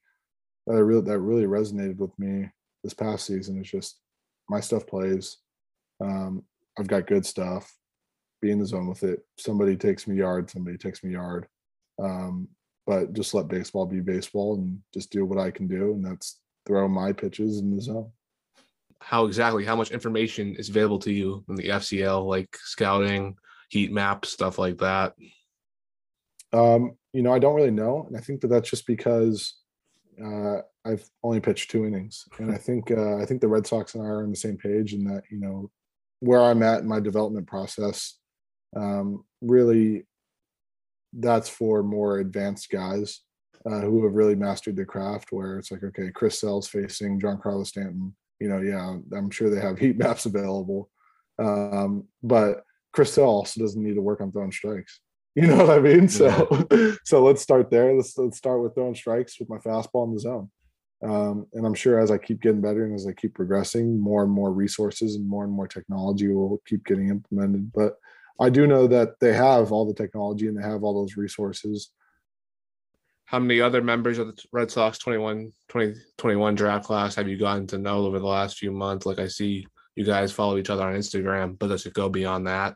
that 0.68 0.76
I 0.76 0.80
really, 0.80 1.02
that 1.02 1.20
really 1.20 1.46
resonated 1.46 1.98
with 1.98 2.18
me 2.20 2.50
this 2.84 2.94
past 2.94 3.26
season. 3.26 3.60
It's 3.60 3.70
just 3.70 4.00
my 4.50 4.60
stuff 4.60 4.86
plays. 4.88 5.38
Um, 6.02 6.44
I've 6.78 6.88
got 6.88 7.08
good 7.08 7.26
stuff. 7.26 7.74
Be 8.42 8.52
in 8.52 8.60
the 8.60 8.66
zone 8.66 8.88
with 8.88 9.04
it. 9.04 9.20
Somebody 9.38 9.76
takes 9.76 10.08
me 10.08 10.16
yard. 10.16 10.50
Somebody 10.50 10.78
takes 10.78 11.04
me 11.04 11.12
yard. 11.12 11.48
Um, 12.02 12.48
but 12.90 13.14
just 13.14 13.34
let 13.34 13.48
baseball 13.48 13.86
be 13.86 14.00
baseball 14.00 14.56
and 14.56 14.80
just 14.94 15.12
do 15.12 15.26
what 15.26 15.38
I 15.38 15.52
can 15.52 15.68
do, 15.68 15.92
and 15.94 16.04
that's 16.04 16.40
throw 16.66 16.88
my 16.88 17.14
pitches 17.14 17.60
in 17.60 17.76
the 17.76 17.82
zone. 17.82 18.12
How 19.00 19.26
exactly? 19.26 19.64
How 19.64 19.76
much 19.76 19.92
information 19.92 20.56
is 20.56 20.70
available 20.70 21.00
to 21.00 21.12
you 21.12 21.44
in 21.50 21.56
the 21.56 21.70
FCL, 21.70 22.26
like 22.26 22.50
scouting, 22.58 23.36
heat 23.70 23.92
maps, 23.92 24.30
stuff 24.30 24.58
like 24.58 24.80
that? 24.80 25.14
Um, 26.52 26.98
you 27.14 27.24
know, 27.24 27.34
I 27.34 27.40
don't 27.40 27.56
really 27.56 27.72
know, 27.72 28.06
and 28.08 28.18
I 28.18 28.22
think 28.22 28.42
that 28.42 28.48
that's 28.48 28.70
just 28.70 28.86
because 28.86 29.56
uh, 30.24 30.58
I've 30.86 31.08
only 31.24 31.40
pitched 31.40 31.72
two 31.72 31.86
innings, 31.86 32.26
and 32.38 32.52
I 32.52 32.58
think 32.58 32.92
uh, 32.92 33.18
I 33.18 33.26
think 33.26 33.42
the 33.42 33.48
Red 33.48 33.66
Sox 33.66 33.96
and 33.96 34.04
I 34.04 34.08
are 34.08 34.24
on 34.24 34.30
the 34.30 34.36
same 34.36 34.58
page 34.58 34.94
in 34.94 35.04
that 35.06 35.24
you 35.30 35.40
know 35.40 35.72
where 36.20 36.42
I'm 36.42 36.64
at 36.64 36.82
in 36.82 36.88
my 36.88 37.00
development 37.00 37.48
process. 37.48 38.18
Um, 38.76 39.24
really, 39.42 40.06
that's 41.14 41.50
for 41.50 41.82
more 41.82 42.20
advanced 42.20 42.70
guys 42.70 43.22
uh, 43.66 43.82
who 43.82 44.04
have 44.04 44.14
really 44.14 44.36
mastered 44.36 44.76
the 44.76 44.86
craft. 44.86 45.32
Where 45.32 45.58
it's 45.58 45.72
like, 45.72 45.84
okay, 45.84 46.12
Chris 46.14 46.40
Sale's 46.40 46.68
facing 46.68 47.20
Giancarlo 47.20 47.66
Stanton. 47.66 48.16
You 48.40 48.50
know, 48.50 48.62
yeah, 48.62 48.98
I'm 49.18 49.32
sure 49.32 49.50
they 49.50 49.62
have 49.62 49.80
heat 49.80 49.98
maps 49.98 50.26
available, 50.26 50.90
um, 51.40 52.08
but 52.22 52.64
Chris 52.92 53.14
Sale 53.14 53.26
also 53.26 53.62
doesn't 53.62 53.82
need 53.82 53.96
to 53.96 54.02
work 54.02 54.22
on 54.22 54.32
throwing 54.32 54.52
strikes. 54.52 55.00
You 55.40 55.48
know 55.48 55.56
what 55.56 55.70
I 55.70 55.80
mean? 55.80 56.10
So 56.10 56.68
yeah. 56.70 56.92
so 57.06 57.24
let's 57.24 57.42
start 57.42 57.72
there. 57.72 57.96
Let's 57.96 58.18
let's 58.18 58.38
start 58.38 58.62
with 58.62 58.76
throwing 58.76 58.94
strikes 58.94 59.40
with 59.40 59.48
my 59.48 59.58
fastball 59.58 60.06
in 60.06 60.14
the 60.14 60.20
zone. 60.20 60.52
Um, 61.02 61.48
and 61.54 61.66
I'm 61.66 61.76
sure 61.76 61.98
as 61.98 62.12
I 62.12 62.18
keep 62.18 62.42
getting 62.42 62.60
better 62.60 62.84
and 62.84 62.94
as 62.94 63.08
I 63.08 63.14
keep 63.14 63.36
progressing, 63.36 64.02
more 64.02 64.24
and 64.24 64.32
more 64.32 64.52
resources 64.52 65.16
and 65.16 65.26
more 65.26 65.46
and 65.46 65.54
more 65.54 65.68
technology 65.68 66.28
will 66.28 66.62
keep 66.68 66.86
getting 66.86 67.08
implemented. 67.08 67.72
But 67.72 67.96
I 68.38 68.50
do 68.50 68.68
know 68.68 68.86
that 68.88 69.18
they 69.22 69.32
have 69.32 69.72
all 69.72 69.86
the 69.86 69.94
technology 69.94 70.48
and 70.48 70.58
they 70.58 70.68
have 70.68 70.84
all 70.84 70.94
those 70.94 71.16
resources. 71.16 71.90
How 73.24 73.40
many 73.40 73.62
other 73.62 73.82
members 73.82 74.18
of 74.18 74.28
the 74.28 74.44
Red 74.52 74.72
Sox 74.72 74.98
21 74.98 75.54
2021 75.70 76.56
draft 76.56 76.86
class 76.86 77.16
have 77.16 77.30
you 77.30 77.38
gotten 77.38 77.66
to 77.68 77.78
know 77.78 78.06
over 78.06 78.20
the 78.20 78.26
last 78.26 78.58
few 78.58 78.74
months? 78.74 79.06
Like 79.06 79.20
I 79.20 79.28
see 79.28 79.66
you 79.96 80.04
guys 80.04 80.34
follow 80.34 80.58
each 80.58 80.70
other 80.70 80.84
on 80.84 80.96
Instagram, 80.96 81.58
but 81.58 81.68
does 81.68 81.86
it 81.86 81.94
go 81.94 82.10
beyond 82.10 82.48
that? 82.48 82.76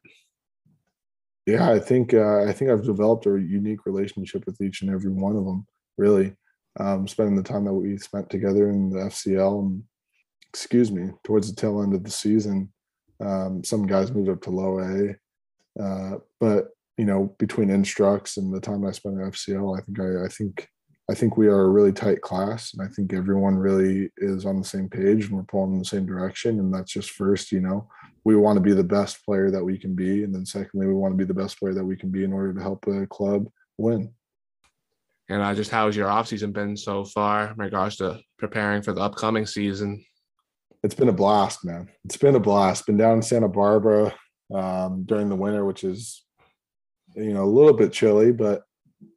Yeah, 1.45 1.69
I 1.69 1.79
think 1.79 2.13
uh, 2.13 2.43
I 2.43 2.53
think 2.53 2.71
I've 2.71 2.85
developed 2.85 3.25
a 3.25 3.31
unique 3.31 3.85
relationship 3.85 4.45
with 4.45 4.61
each 4.61 4.81
and 4.81 4.89
every 4.91 5.11
one 5.11 5.35
of 5.35 5.45
them. 5.45 5.65
Really, 5.97 6.35
um, 6.79 7.07
spending 7.07 7.35
the 7.35 7.43
time 7.43 7.65
that 7.65 7.73
we 7.73 7.97
spent 7.97 8.29
together 8.29 8.69
in 8.69 8.89
the 8.89 8.99
FCL, 8.99 9.59
and 9.59 9.83
excuse 10.49 10.91
me, 10.91 11.11
towards 11.23 11.49
the 11.49 11.55
tail 11.59 11.81
end 11.83 11.93
of 11.93 12.03
the 12.03 12.11
season, 12.11 12.71
um, 13.19 13.63
some 13.63 13.85
guys 13.85 14.11
moved 14.11 14.29
up 14.29 14.41
to 14.43 14.51
low 14.51 14.79
A, 14.79 15.15
Uh, 15.81 16.17
but 16.39 16.69
you 16.97 17.05
know, 17.05 17.35
between 17.39 17.69
instructs 17.69 18.37
and 18.37 18.53
the 18.53 18.59
time 18.61 18.85
I 18.85 18.91
spent 18.91 19.19
at 19.19 19.33
FCL, 19.33 19.77
I 19.77 19.81
think 19.81 19.99
I, 19.99 20.25
I 20.25 20.27
think 20.29 20.67
I 21.11 21.15
think 21.15 21.35
we 21.35 21.47
are 21.47 21.61
a 21.61 21.69
really 21.69 21.91
tight 21.91 22.21
class, 22.21 22.73
and 22.73 22.81
I 22.81 22.89
think 22.89 23.13
everyone 23.13 23.57
really 23.57 24.09
is 24.17 24.45
on 24.45 24.57
the 24.57 24.65
same 24.65 24.87
page 24.87 25.25
and 25.25 25.33
we're 25.33 25.43
pulling 25.43 25.73
in 25.73 25.79
the 25.79 25.85
same 25.85 26.05
direction. 26.05 26.59
And 26.59 26.73
that's 26.73 26.93
just 26.93 27.11
first, 27.11 27.51
you 27.51 27.59
know, 27.59 27.89
we 28.23 28.37
want 28.37 28.55
to 28.55 28.61
be 28.61 28.73
the 28.73 28.85
best 28.85 29.23
player 29.25 29.51
that 29.51 29.63
we 29.63 29.77
can 29.77 29.95
be, 29.95 30.23
and 30.23 30.33
then 30.33 30.45
secondly, 30.45 30.87
we 30.87 30.93
want 30.93 31.13
to 31.13 31.17
be 31.17 31.25
the 31.25 31.33
best 31.33 31.59
player 31.59 31.73
that 31.73 31.83
we 31.83 31.97
can 31.97 32.09
be 32.09 32.23
in 32.23 32.31
order 32.31 32.53
to 32.53 32.61
help 32.61 32.85
the 32.85 33.05
club 33.09 33.47
win. 33.77 34.13
And 35.29 35.41
uh, 35.41 35.53
just 35.55 35.71
how's 35.71 35.95
your 35.95 36.07
offseason 36.07 36.53
been 36.53 36.77
so 36.77 37.03
far 37.03 37.51
in 37.51 37.57
regards 37.57 37.97
to 37.97 38.19
preparing 38.37 38.81
for 38.81 38.93
the 38.93 39.01
upcoming 39.01 39.45
season? 39.45 40.05
It's 40.83 40.95
been 40.95 41.09
a 41.09 41.13
blast, 41.13 41.65
man. 41.65 41.89
It's 42.05 42.17
been 42.17 42.35
a 42.35 42.39
blast. 42.39 42.85
Been 42.85 42.97
down 42.97 43.17
in 43.17 43.21
Santa 43.21 43.47
Barbara 43.47 44.13
um, 44.53 45.03
during 45.05 45.29
the 45.29 45.35
winter, 45.35 45.65
which 45.65 45.83
is, 45.83 46.23
you 47.15 47.33
know, 47.33 47.43
a 47.43 47.45
little 47.45 47.73
bit 47.73 47.93
chilly, 47.93 48.33
but 48.33 48.63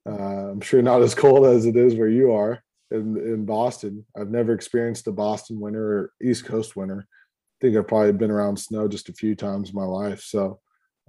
uh, 0.08 0.35
I'm 0.56 0.62
sure 0.62 0.80
not 0.80 1.02
as 1.02 1.14
cold 1.14 1.44
as 1.44 1.66
it 1.66 1.76
is 1.76 1.96
where 1.96 2.08
you 2.08 2.32
are 2.32 2.64
in, 2.90 3.18
in 3.18 3.44
Boston. 3.44 4.06
I've 4.18 4.30
never 4.30 4.54
experienced 4.54 5.06
a 5.06 5.12
Boston 5.12 5.60
winter 5.60 5.98
or 5.98 6.12
East 6.22 6.46
Coast 6.46 6.74
winter. 6.74 7.06
I 7.06 7.56
think 7.60 7.76
I've 7.76 7.86
probably 7.86 8.12
been 8.12 8.30
around 8.30 8.56
snow 8.56 8.88
just 8.88 9.10
a 9.10 9.12
few 9.12 9.34
times 9.34 9.68
in 9.68 9.74
my 9.74 9.84
life. 9.84 10.22
So 10.22 10.60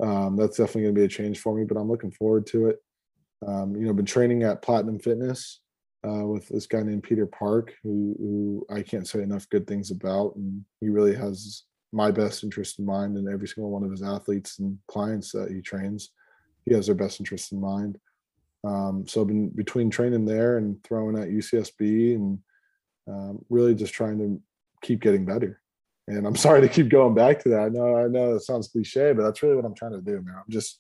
um, 0.02 0.36
that's 0.36 0.58
definitely 0.58 0.82
going 0.82 0.96
to 0.96 1.00
be 1.00 1.06
a 1.06 1.08
change 1.08 1.40
for 1.40 1.56
me, 1.56 1.64
but 1.64 1.78
I'm 1.78 1.90
looking 1.90 2.12
forward 2.12 2.46
to 2.48 2.68
it. 2.68 2.84
Um, 3.48 3.74
you 3.78 3.86
know, 3.86 3.94
been 3.94 4.06
training 4.06 4.44
at 4.44 4.62
Platinum 4.62 5.00
Fitness 5.00 5.62
uh, 6.06 6.26
with 6.26 6.50
this 6.50 6.68
guy 6.68 6.82
named 6.82 7.04
Peter 7.04 7.26
Park, 7.26 7.74
who, 7.84 8.18
who 8.20 8.76
I 8.76 8.82
can't 8.82 9.08
say 9.08 9.22
enough 9.22 9.48
good 9.50 9.66
things 9.66 9.92
about. 9.92 10.36
And 10.36 10.66
he 10.82 10.90
really 10.90 11.16
has 11.16 11.64
my 11.94 12.12
best 12.12 12.44
interest 12.44 12.80
in 12.80 12.86
mind 12.86 13.16
and 13.16 13.30
every 13.30 13.48
single 13.48 13.72
one 13.72 13.86
of 13.86 13.92
his 13.92 14.04
athletes 14.04 14.60
and 14.60 14.78
clients 14.90 15.32
that 15.32 15.52
he 15.52 15.62
trains. 15.62 16.10
He 16.66 16.74
has 16.74 16.88
their 16.88 16.96
best 16.96 17.22
interest 17.22 17.54
in 17.54 17.62
mind. 17.62 17.98
Um, 18.64 19.06
so 19.08 19.22
I've 19.22 19.28
been 19.28 19.50
between 19.50 19.90
training 19.90 20.26
there 20.26 20.58
and 20.58 20.82
throwing 20.84 21.18
at 21.18 21.30
UCSB 21.30 22.16
and 22.16 22.40
um, 23.08 23.46
really 23.50 23.76
just 23.76 23.94
trying 23.94 24.18
to 24.20 24.42
keep 24.82 25.02
getting 25.02 25.26
better. 25.26 25.62
And 26.08 26.26
I'm 26.26 26.36
sorry 26.46 26.62
to 26.62 26.70
keep 26.70 26.90
going 26.90 27.14
back 27.14 27.42
to 27.44 27.50
that. 27.50 27.62
I 27.62 27.70
know, 27.70 27.98
I 27.98 28.08
know 28.08 28.36
it 28.36 28.42
sounds 28.42 28.68
cliche, 28.68 29.14
but 29.14 29.24
that's 29.24 29.42
really 29.44 29.56
what 29.56 29.66
I'm 29.66 29.76
trying 29.76 29.94
to 29.94 30.02
do, 30.02 30.22
man. 30.22 30.36
I'm 30.36 30.50
just, 30.50 30.80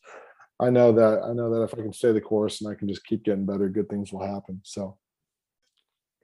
I 0.59 0.69
know 0.69 0.91
that, 0.91 1.23
I 1.23 1.33
know 1.33 1.53
that 1.53 1.63
if 1.63 1.73
I 1.73 1.77
can 1.77 1.93
stay 1.93 2.11
the 2.11 2.21
course 2.21 2.61
and 2.61 2.69
I 2.69 2.75
can 2.75 2.87
just 2.87 3.05
keep 3.05 3.23
getting 3.23 3.45
better, 3.45 3.69
good 3.69 3.89
things 3.89 4.11
will 4.11 4.25
happen. 4.25 4.61
So. 4.63 4.97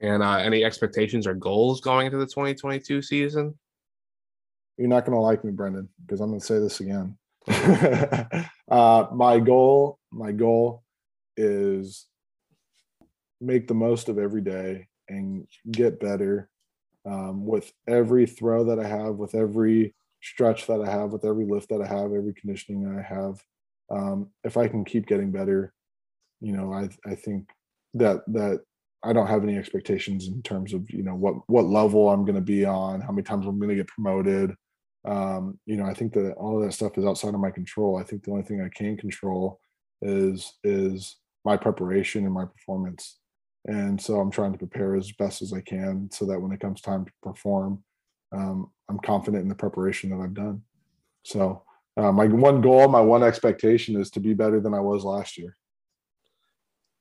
And 0.00 0.22
uh, 0.22 0.36
any 0.36 0.64
expectations 0.64 1.26
or 1.26 1.34
goals 1.34 1.80
going 1.80 2.06
into 2.06 2.18
the 2.18 2.26
2022 2.26 3.00
season? 3.00 3.56
You're 4.76 4.88
not 4.88 5.06
going 5.06 5.14
to 5.14 5.20
like 5.20 5.44
me, 5.44 5.52
Brendan, 5.52 5.88
because 6.04 6.20
I'm 6.20 6.30
going 6.30 6.40
to 6.40 6.46
say 6.46 6.58
this 6.58 6.80
again. 6.80 7.16
uh, 8.68 9.06
my 9.12 9.38
goal, 9.38 10.00
my 10.10 10.32
goal 10.32 10.83
is 11.36 12.06
make 13.40 13.68
the 13.68 13.74
most 13.74 14.08
of 14.08 14.18
every 14.18 14.40
day 14.40 14.86
and 15.08 15.46
get 15.70 16.00
better 16.00 16.48
um, 17.06 17.44
with 17.44 17.72
every 17.86 18.26
throw 18.26 18.64
that 18.64 18.78
I 18.78 18.86
have, 18.86 19.16
with 19.16 19.34
every 19.34 19.94
stretch 20.22 20.66
that 20.66 20.80
I 20.80 20.90
have, 20.90 21.12
with 21.12 21.24
every 21.24 21.44
lift 21.44 21.68
that 21.68 21.82
I 21.82 21.86
have, 21.86 22.12
every 22.12 22.34
conditioning 22.34 22.82
that 22.84 22.98
I 22.98 23.02
have. 23.02 23.42
Um, 23.90 24.30
if 24.42 24.56
I 24.56 24.68
can 24.68 24.84
keep 24.84 25.06
getting 25.06 25.30
better, 25.30 25.74
you 26.40 26.56
know, 26.56 26.72
I 26.72 26.88
I 27.08 27.14
think 27.14 27.48
that 27.94 28.22
that 28.28 28.60
I 29.02 29.12
don't 29.12 29.26
have 29.26 29.42
any 29.42 29.58
expectations 29.58 30.28
in 30.28 30.42
terms 30.42 30.72
of 30.72 30.90
you 30.90 31.02
know 31.02 31.14
what 31.14 31.34
what 31.48 31.66
level 31.66 32.08
I'm 32.08 32.24
going 32.24 32.36
to 32.36 32.40
be 32.40 32.64
on, 32.64 33.02
how 33.02 33.12
many 33.12 33.22
times 33.22 33.46
I'm 33.46 33.58
going 33.58 33.68
to 33.68 33.76
get 33.76 33.88
promoted. 33.88 34.54
Um, 35.04 35.58
you 35.66 35.76
know, 35.76 35.84
I 35.84 35.92
think 35.92 36.14
that 36.14 36.32
all 36.32 36.56
of 36.56 36.64
that 36.64 36.72
stuff 36.72 36.96
is 36.96 37.04
outside 37.04 37.34
of 37.34 37.40
my 37.40 37.50
control. 37.50 37.98
I 37.98 38.04
think 38.04 38.24
the 38.24 38.30
only 38.30 38.44
thing 38.44 38.62
I 38.62 38.70
can 38.74 38.96
control 38.96 39.60
is 40.00 40.54
is 40.64 41.16
my 41.44 41.56
preparation 41.56 42.24
and 42.24 42.34
my 42.34 42.44
performance. 42.44 43.18
And 43.66 44.00
so 44.00 44.20
I'm 44.20 44.30
trying 44.30 44.52
to 44.52 44.58
prepare 44.58 44.94
as 44.94 45.12
best 45.12 45.42
as 45.42 45.52
I 45.52 45.60
can 45.60 46.10
so 46.12 46.26
that 46.26 46.40
when 46.40 46.52
it 46.52 46.60
comes 46.60 46.80
time 46.80 47.04
to 47.04 47.12
perform, 47.22 47.82
um, 48.32 48.70
I'm 48.88 48.98
confident 48.98 49.42
in 49.42 49.48
the 49.48 49.54
preparation 49.54 50.10
that 50.10 50.22
I've 50.22 50.34
done. 50.34 50.62
So 51.24 51.62
uh, 51.96 52.12
my 52.12 52.26
one 52.26 52.60
goal, 52.60 52.88
my 52.88 53.00
one 53.00 53.22
expectation 53.22 54.00
is 54.00 54.10
to 54.10 54.20
be 54.20 54.34
better 54.34 54.60
than 54.60 54.74
I 54.74 54.80
was 54.80 55.04
last 55.04 55.38
year. 55.38 55.56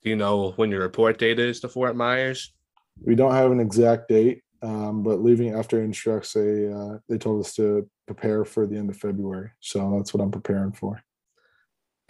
Do 0.03 0.09
you 0.09 0.15
know 0.15 0.51
when 0.55 0.69
your 0.69 0.81
report 0.81 1.17
date 1.17 1.39
is 1.39 1.59
to 1.61 1.69
Fort 1.69 1.95
Myers? 1.95 2.53
We 3.01 3.15
don't 3.15 3.33
have 3.33 3.51
an 3.51 3.59
exact 3.59 4.09
date, 4.09 4.43
um, 4.61 5.01
but 5.01 5.23
leaving 5.23 5.53
after 5.53 5.81
instructs, 5.81 6.33
they 6.33 6.71
uh, 6.71 6.97
they 7.09 7.17
told 7.17 7.43
us 7.43 7.55
to 7.55 7.89
prepare 8.05 8.45
for 8.45 8.67
the 8.67 8.77
end 8.77 8.89
of 8.89 8.97
February. 8.97 9.51
So 9.61 9.95
that's 9.97 10.13
what 10.13 10.21
I'm 10.21 10.31
preparing 10.31 10.73
for. 10.73 11.01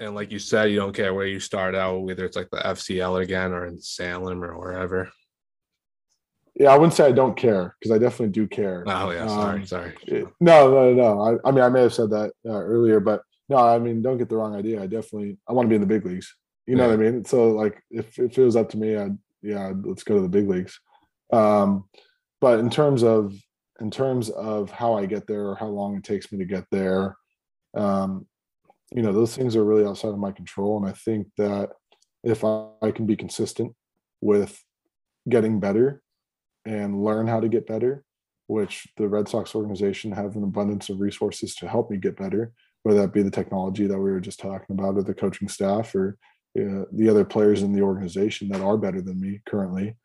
And 0.03 0.15
like 0.15 0.31
you 0.31 0.39
said, 0.39 0.71
you 0.71 0.77
don't 0.77 0.95
care 0.95 1.13
where 1.13 1.27
you 1.27 1.39
start 1.39 1.75
out, 1.75 2.01
whether 2.01 2.25
it's 2.25 2.35
like 2.35 2.49
the 2.49 2.57
FCL 2.57 3.21
again 3.21 3.51
or 3.53 3.65
in 3.65 3.79
Salem 3.79 4.43
or 4.43 4.57
wherever. 4.59 5.09
Yeah, 6.55 6.69
I 6.69 6.77
wouldn't 6.77 6.93
say 6.93 7.07
I 7.07 7.11
don't 7.11 7.35
care 7.35 7.75
because 7.79 7.95
I 7.95 7.97
definitely 7.97 8.29
do 8.29 8.47
care. 8.47 8.83
Oh 8.85 9.09
yeah, 9.09 9.27
sorry, 9.27 9.61
um, 9.61 9.65
sorry. 9.65 9.93
No, 10.39 10.69
no, 10.69 10.93
no. 10.93 11.21
I, 11.21 11.49
I, 11.49 11.51
mean, 11.51 11.63
I 11.63 11.69
may 11.69 11.81
have 11.81 11.93
said 11.93 12.11
that 12.11 12.31
uh, 12.45 12.51
earlier, 12.51 12.99
but 12.99 13.23
no, 13.49 13.57
I 13.57 13.79
mean, 13.79 14.03
don't 14.03 14.19
get 14.19 14.29
the 14.29 14.37
wrong 14.37 14.55
idea. 14.55 14.81
I 14.81 14.85
definitely 14.85 15.37
I 15.49 15.53
want 15.53 15.65
to 15.65 15.69
be 15.69 15.75
in 15.75 15.81
the 15.81 15.87
big 15.87 16.05
leagues. 16.05 16.35
You 16.67 16.75
know 16.75 16.83
yeah. 16.83 16.95
what 16.95 17.05
I 17.05 17.11
mean? 17.11 17.25
So 17.25 17.49
like, 17.49 17.81
if, 17.89 18.19
if 18.19 18.37
it 18.37 18.43
was 18.43 18.55
up 18.55 18.69
to 18.69 18.77
me, 18.77 18.95
I'd 18.95 19.17
yeah, 19.41 19.73
let's 19.83 20.03
go 20.03 20.15
to 20.15 20.21
the 20.21 20.29
big 20.29 20.47
leagues. 20.47 20.79
Um, 21.31 21.85
but 22.39 22.59
in 22.59 22.69
terms 22.69 23.03
of 23.03 23.33
in 23.79 23.89
terms 23.89 24.29
of 24.29 24.69
how 24.69 24.93
I 24.93 25.07
get 25.07 25.25
there 25.25 25.47
or 25.47 25.55
how 25.55 25.67
long 25.67 25.97
it 25.97 26.03
takes 26.03 26.31
me 26.31 26.37
to 26.37 26.45
get 26.45 26.65
there, 26.71 27.17
um, 27.73 28.27
you 28.91 29.01
know 29.01 29.13
those 29.13 29.35
things 29.35 29.55
are 29.55 29.63
really 29.63 29.85
outside 29.85 30.09
of 30.09 30.17
my 30.17 30.31
control. 30.31 30.77
And 30.77 30.87
i 30.87 30.91
think 30.91 31.27
that 31.37 31.69
if 32.23 32.43
I, 32.43 32.67
I, 32.81 32.91
can 32.91 33.05
be 33.05 33.15
consistent 33.15 33.73
with 34.21 34.61
getting 35.29 35.59
better 35.59 36.01
and 36.65 37.03
learn 37.03 37.27
how 37.27 37.39
to 37.39 37.49
get 37.49 37.67
better 37.67 38.03
which 38.47 38.87
the 38.97 39.07
red 39.07 39.27
sox 39.27 39.55
organization 39.55 40.11
have 40.11 40.35
an 40.35 40.43
abundance 40.43 40.89
of 40.89 40.99
resources 40.99 41.55
to 41.55 41.67
help 41.67 41.89
me 41.89 41.97
get 41.97 42.17
better 42.17 42.51
whether 42.83 42.99
that 43.01 43.13
be 43.13 43.23
the 43.23 43.31
technology 43.31 43.87
that 43.87 43.97
we 43.97 44.11
were 44.11 44.19
just 44.19 44.39
talking 44.39 44.75
about 44.75 44.95
or 44.95 45.03
the 45.03 45.13
coaching 45.13 45.47
staff 45.47 45.95
or 45.95 46.17
uh, 46.59 46.83
the 46.91 47.09
other 47.09 47.25
players 47.25 47.63
in 47.63 47.73
the 47.73 47.81
organization 47.81 48.47
that 48.49 48.61
are 48.61 48.77
better 48.77 49.01
than 49.01 49.19
me 49.19 49.41
currently 49.45 49.95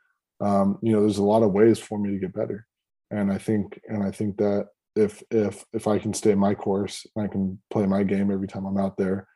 um, 0.41 0.79
you 0.83 0.93
know 0.93 1.01
there's 1.01 1.19
a 1.19 1.23
lot 1.23 1.43
of 1.43 1.53
ways 1.53 1.79
for 1.79 1.99
me 1.99 2.11
to 2.11 2.19
get 2.19 2.33
better. 2.33 2.67
And 3.11 3.33
i 3.33 3.39
think 3.39 3.81
and 3.89 4.03
i 4.03 4.11
think 4.11 4.37
that 4.37 4.69
if 4.99 5.23
if 5.31 5.65
if 5.73 5.87
I 5.87 5.99
can 5.99 6.13
stay 6.13 6.35
my 6.35 6.55
course, 6.55 7.07
and 7.15 7.25
I 7.25 7.29
can 7.29 7.61
play 7.71 7.87
my 7.87 8.03
game 8.03 8.31
every 8.31 8.49
time 8.49 8.67
I'm 8.67 8.79
out 8.79 8.97
there. 8.97 9.29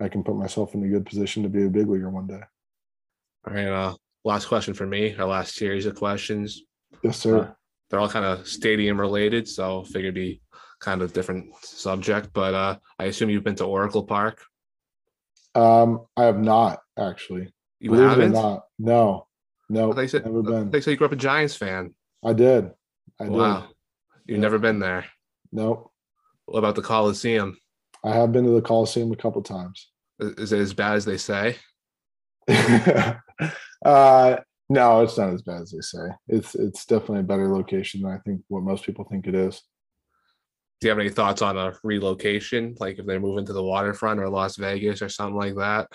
I 0.00 0.08
can 0.08 0.24
put 0.24 0.36
myself 0.36 0.74
in 0.74 0.82
a 0.82 0.88
good 0.88 1.04
position 1.04 1.42
to 1.42 1.48
be 1.48 1.66
a 1.66 1.68
big 1.68 1.88
leaguer 1.88 2.08
one 2.08 2.26
day. 2.26 2.40
All 3.46 3.54
right. 3.54 3.66
Uh, 3.66 3.94
last 4.24 4.46
question 4.46 4.72
for 4.72 4.86
me. 4.86 5.14
Our 5.14 5.26
last 5.26 5.54
series 5.54 5.84
of 5.84 5.94
questions. 5.94 6.62
Yes, 7.02 7.18
sir. 7.18 7.38
Uh, 7.38 7.50
they're 7.88 8.00
all 8.00 8.08
kind 8.08 8.24
of 8.24 8.46
stadium 8.46 8.98
related, 8.98 9.46
so 9.46 9.84
figured 9.84 10.04
it'd 10.04 10.14
be 10.14 10.40
kind 10.80 11.02
of 11.02 11.12
different 11.12 11.54
subject. 11.62 12.30
But 12.32 12.54
uh, 12.54 12.76
I 12.98 13.04
assume 13.04 13.28
you've 13.28 13.44
been 13.44 13.56
to 13.56 13.66
Oracle 13.66 14.04
Park. 14.04 14.40
Um, 15.54 16.06
I 16.16 16.24
have 16.24 16.38
not 16.38 16.80
actually. 16.98 17.52
You 17.78 17.90
Believe 17.90 18.08
haven't? 18.08 18.32
not. 18.32 18.62
No, 18.78 19.26
no. 19.68 19.92
They 19.92 20.06
said 20.06 20.24
never 20.24 20.42
been. 20.42 20.70
They 20.70 20.80
said 20.80 20.92
you 20.92 20.96
grew 20.96 21.06
up 21.06 21.12
a 21.12 21.16
Giants 21.16 21.56
fan. 21.56 21.94
I 22.24 22.32
did. 22.32 22.70
I 23.20 23.24
wow. 23.24 23.60
did. 23.60 23.70
You've 24.30 24.38
yeah. 24.38 24.42
never 24.42 24.60
been 24.60 24.78
there. 24.78 25.06
Nope. 25.50 25.90
What 26.46 26.60
about 26.60 26.76
the 26.76 26.82
Coliseum? 26.82 27.58
I 28.04 28.12
have 28.12 28.30
been 28.30 28.44
to 28.44 28.52
the 28.52 28.62
Coliseum 28.62 29.10
a 29.10 29.16
couple 29.16 29.42
times. 29.42 29.90
Is 30.20 30.52
it 30.52 30.60
as 30.60 30.72
bad 30.72 30.94
as 30.94 31.04
they 31.04 31.16
say? 31.16 31.56
uh, 32.48 34.36
no, 34.68 35.02
it's 35.02 35.18
not 35.18 35.34
as 35.34 35.42
bad 35.42 35.62
as 35.62 35.72
they 35.72 35.80
say. 35.80 36.14
It's 36.28 36.54
it's 36.54 36.86
definitely 36.86 37.20
a 37.20 37.24
better 37.24 37.48
location 37.48 38.02
than 38.02 38.12
I 38.12 38.18
think 38.18 38.42
what 38.46 38.62
most 38.62 38.86
people 38.86 39.04
think 39.04 39.26
it 39.26 39.34
is. 39.34 39.62
Do 40.80 40.86
you 40.86 40.90
have 40.90 41.00
any 41.00 41.10
thoughts 41.10 41.42
on 41.42 41.58
a 41.58 41.72
relocation, 41.82 42.76
like 42.78 43.00
if 43.00 43.06
they're 43.06 43.18
moving 43.18 43.46
to 43.46 43.52
the 43.52 43.64
waterfront 43.64 44.20
or 44.20 44.28
Las 44.28 44.56
Vegas 44.56 45.02
or 45.02 45.08
something 45.08 45.34
like 45.34 45.56
that? 45.56 45.88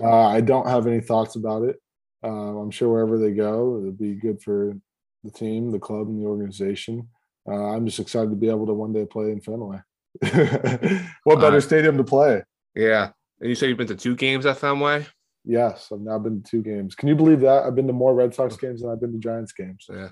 Uh, 0.00 0.26
I 0.26 0.40
don't 0.40 0.68
have 0.68 0.88
any 0.88 1.00
thoughts 1.00 1.36
about 1.36 1.62
it. 1.62 1.76
Uh, 2.24 2.58
I'm 2.58 2.72
sure 2.72 2.90
wherever 2.90 3.18
they 3.18 3.30
go, 3.30 3.78
it'll 3.78 3.92
be 3.92 4.14
good 4.14 4.42
for 4.42 4.76
the 5.22 5.30
team, 5.30 5.70
the 5.70 5.78
club, 5.78 6.08
and 6.08 6.20
the 6.20 6.26
organization 6.26 7.08
uh, 7.48 7.74
I'm 7.74 7.86
just 7.86 8.00
excited 8.00 8.30
to 8.30 8.36
be 8.36 8.48
able 8.48 8.66
to 8.66 8.74
one 8.74 8.92
day 8.92 9.04
play 9.04 9.30
in 9.30 9.40
Fenway. 9.40 9.78
what 11.24 11.40
better 11.40 11.56
uh, 11.56 11.60
stadium 11.60 11.96
to 11.98 12.04
play? 12.04 12.42
Yeah. 12.74 13.10
And 13.40 13.48
you 13.48 13.54
say 13.54 13.68
you've 13.68 13.78
been 13.78 13.86
to 13.88 13.96
two 13.96 14.16
games 14.16 14.46
at 14.46 14.58
Fenway? 14.58 15.06
Yes, 15.44 15.88
I've 15.92 16.00
now 16.00 16.18
been 16.18 16.42
to 16.42 16.50
two 16.50 16.62
games. 16.62 16.94
Can 16.94 17.08
you 17.08 17.14
believe 17.14 17.40
that? 17.40 17.64
I've 17.64 17.74
been 17.74 17.86
to 17.86 17.92
more 17.92 18.14
Red 18.14 18.34
Sox 18.34 18.56
games 18.56 18.80
than 18.80 18.90
I've 18.90 19.00
been 19.00 19.12
to 19.12 19.18
Giants 19.18 19.52
games. 19.52 19.86
Yeah. 19.88 20.08